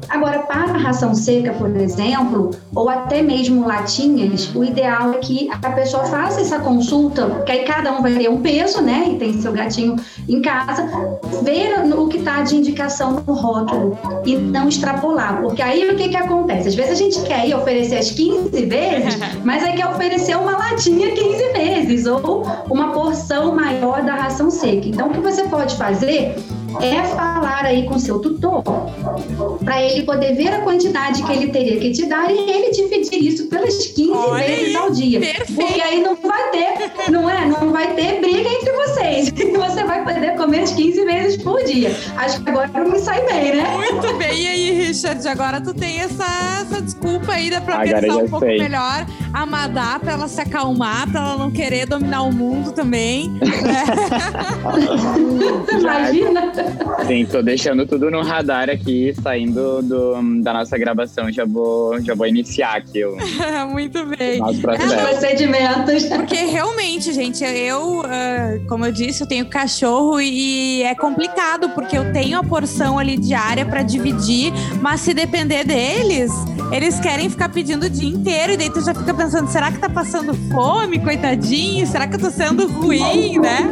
Agora, 0.08 0.40
para 0.40 0.72
a 0.72 0.78
ração 0.78 1.14
seca, 1.14 1.52
por 1.52 1.74
exemplo, 1.76 2.50
ou 2.74 2.88
até 2.88 3.22
mesmo 3.22 3.66
latinhas, 3.66 4.50
o 4.54 4.64
ideal 4.64 5.12
é 5.12 5.18
que 5.18 5.50
a 5.62 5.70
pessoa 5.70 6.04
faça 6.04 6.40
essa 6.40 6.58
consulta, 6.58 7.42
que 7.44 7.52
aí 7.52 7.64
cada 7.64 7.92
um 7.92 8.02
vai 8.02 8.14
ter 8.14 8.28
um 8.28 8.40
peso, 8.40 8.82
né? 8.82 9.10
E 9.10 9.18
tem 9.18 9.40
seu 9.40 9.52
gatinho 9.52 9.96
em 10.28 10.40
casa, 10.40 10.88
ver 11.42 11.94
o 11.94 12.08
que 12.08 12.18
está 12.18 12.42
de 12.42 12.56
indicação 12.56 13.22
no 13.26 13.34
rótulo 13.34 13.98
e 14.24 14.36
não 14.36 14.68
extrapolar. 14.68 15.40
Porque 15.42 15.62
aí 15.62 15.90
o 15.90 15.96
que, 15.96 16.08
que 16.08 16.16
acontece? 16.16 16.68
Às 16.68 16.74
vezes 16.74 16.92
a 16.92 16.94
gente 16.94 17.20
quer 17.22 17.46
ir 17.46 17.54
oferecer 17.54 17.98
as 17.98 18.10
15 18.10 18.50
vezes, 18.66 19.18
mas 19.44 19.62
aí 19.62 19.74
quer 19.74 19.86
oferecer 19.86 20.36
uma 20.36 20.56
latinha 20.56 21.12
15 21.12 21.52
vezes 21.52 22.06
ou 22.06 22.44
uma 22.70 22.92
porção 22.92 23.54
maior 23.54 24.02
da 24.02 24.14
ração 24.14 24.50
seca. 24.50 24.88
Então, 24.88 25.08
o 25.08 25.12
que 25.12 25.20
você 25.20 25.44
pode 25.44 25.76
fazer 25.76 26.29
é 26.80 27.02
falar 27.04 27.64
aí 27.64 27.84
com 27.84 27.98
seu 27.98 28.18
tutor 28.18 28.62
para 29.64 29.82
ele 29.82 30.02
poder 30.04 30.34
ver 30.34 30.48
a 30.48 30.60
quantidade 30.60 31.22
que 31.22 31.32
ele 31.32 31.48
teria 31.48 31.78
que 31.80 31.90
te 31.90 32.06
dar 32.06 32.30
e 32.30 32.38
ele 32.38 32.70
dividir 32.70 33.26
isso 33.26 33.46
pelas 33.48 33.86
15 33.86 34.10
Olha 34.12 34.46
vezes 34.46 34.66
aí, 34.66 34.76
ao 34.76 34.90
dia. 34.90 35.20
Perfeito. 35.20 35.54
Porque 35.54 35.80
aí 35.80 36.02
não 36.02 36.16
vai 36.16 36.50
ter, 36.50 37.10
não 37.10 37.28
é? 37.28 37.46
Não 37.46 37.70
vai 37.72 37.94
ter 37.94 38.20
briga 38.20 38.48
entre 38.48 38.72
vocês. 38.72 39.30
Você 39.60 39.84
vai 39.84 40.04
poder 40.04 40.36
comer 40.36 40.60
as 40.60 40.72
15 40.72 41.04
vezes 41.04 41.42
por 41.42 41.62
dia. 41.64 41.94
Acho 42.16 42.42
que 42.42 42.50
agora 42.50 42.70
eu 42.74 42.90
me 42.90 42.98
sai 42.98 43.24
bem, 43.26 43.56
né? 43.56 43.76
Muito 43.76 44.16
bem. 44.16 44.40
E 44.40 44.46
aí, 44.46 44.70
Richard, 44.86 45.26
agora 45.28 45.60
tu 45.60 45.74
tem 45.74 46.00
essa, 46.00 46.24
essa 46.62 46.80
desculpa 46.80 47.32
aí, 47.32 47.50
dá 47.50 47.60
pra 47.60 47.80
agora 47.80 48.00
pensar 48.00 48.16
um 48.16 48.28
pouco 48.28 48.46
sei. 48.46 48.58
melhor 48.58 49.06
a 49.32 49.46
Madá 49.46 49.98
pra 49.98 50.12
ela 50.12 50.28
se 50.28 50.40
acalmar, 50.40 51.10
pra 51.10 51.20
ela 51.20 51.36
não 51.36 51.50
querer 51.50 51.86
dominar 51.86 52.22
o 52.22 52.32
mundo 52.32 52.72
também. 52.72 53.30
Imagina! 55.78 56.52
Sim, 57.06 57.26
tô 57.26 57.42
deixando 57.42 57.86
tudo 57.86 58.10
no 58.10 58.22
radar 58.22 58.68
aqui, 58.68 59.14
saindo 59.22 59.82
do, 59.82 60.42
da 60.42 60.52
nossa 60.52 60.76
gravação. 60.76 61.30
Já 61.32 61.44
vou, 61.44 62.00
já 62.02 62.14
vou 62.14 62.26
iniciar 62.26 62.76
aqui 62.76 63.04
o 63.04 63.16
Muito 63.70 64.04
bem. 64.06 64.40
processo. 64.60 64.94
É, 64.94 65.06
procedimentos. 65.06 66.04
Porque 66.04 66.36
realmente, 66.36 67.12
gente, 67.12 67.44
eu, 67.44 68.00
uh, 68.00 68.66
como 68.68 68.86
eu 68.86 68.92
disse, 68.92 69.22
eu 69.22 69.26
tenho 69.26 69.46
cachorro 69.46 70.20
e 70.20 70.82
é 70.82 70.94
complicado, 70.94 71.70
porque 71.70 71.96
eu 71.96 72.12
tenho 72.12 72.38
a 72.38 72.44
porção 72.44 72.98
ali 72.98 73.16
diária 73.16 73.64
para 73.64 73.82
dividir, 73.82 74.52
mas 74.80 75.00
se 75.00 75.14
depender 75.14 75.64
deles, 75.64 76.32
eles 76.72 76.98
querem 77.00 77.28
ficar 77.28 77.48
pedindo 77.48 77.86
o 77.86 77.90
dia 77.90 78.08
inteiro, 78.08 78.52
e 78.52 78.56
daí 78.56 78.70
tu 78.70 78.80
já 78.80 78.94
fica 78.94 79.12
pensando, 79.20 79.50
será 79.50 79.70
que 79.70 79.78
tá 79.78 79.88
passando 79.90 80.32
fome, 80.50 80.98
coitadinho? 80.98 81.86
Será 81.86 82.08
que 82.08 82.14
eu 82.16 82.18
tô 82.18 82.30
sendo 82.30 82.66
ruim, 82.66 83.38
né? 83.38 83.70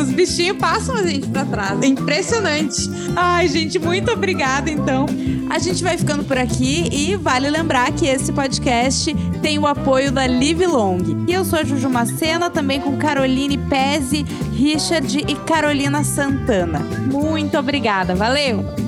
Os 0.00 0.08
bichinhos 0.10 0.56
passam 0.56 0.94
a 0.94 1.02
gente 1.02 1.26
pra 1.26 1.44
trás 1.44 1.82
impressionante. 1.82 2.88
Ai, 3.16 3.48
gente, 3.48 3.80
muito 3.80 4.12
obrigada, 4.12 4.70
então. 4.70 5.06
A 5.50 5.58
gente 5.58 5.82
vai 5.82 5.98
ficando 5.98 6.22
por 6.22 6.38
aqui 6.38 6.88
e 6.92 7.16
vale 7.16 7.50
lembrar 7.50 7.90
que 7.90 8.06
esse 8.06 8.32
podcast 8.32 9.12
tem 9.42 9.58
o 9.58 9.66
apoio 9.66 10.12
da 10.12 10.24
Live 10.26 10.64
Long. 10.64 11.24
E 11.26 11.32
eu 11.32 11.44
sou 11.44 11.58
a 11.58 11.64
Juju 11.64 11.90
Macena, 11.90 12.48
também 12.48 12.80
com 12.80 12.96
Caroline 12.96 13.58
Pezzi, 13.58 14.24
Richard 14.52 15.24
e 15.26 15.34
Carolina 15.34 16.04
Santana. 16.04 16.78
Muito 17.10 17.58
obrigada, 17.58 18.14
valeu! 18.14 18.81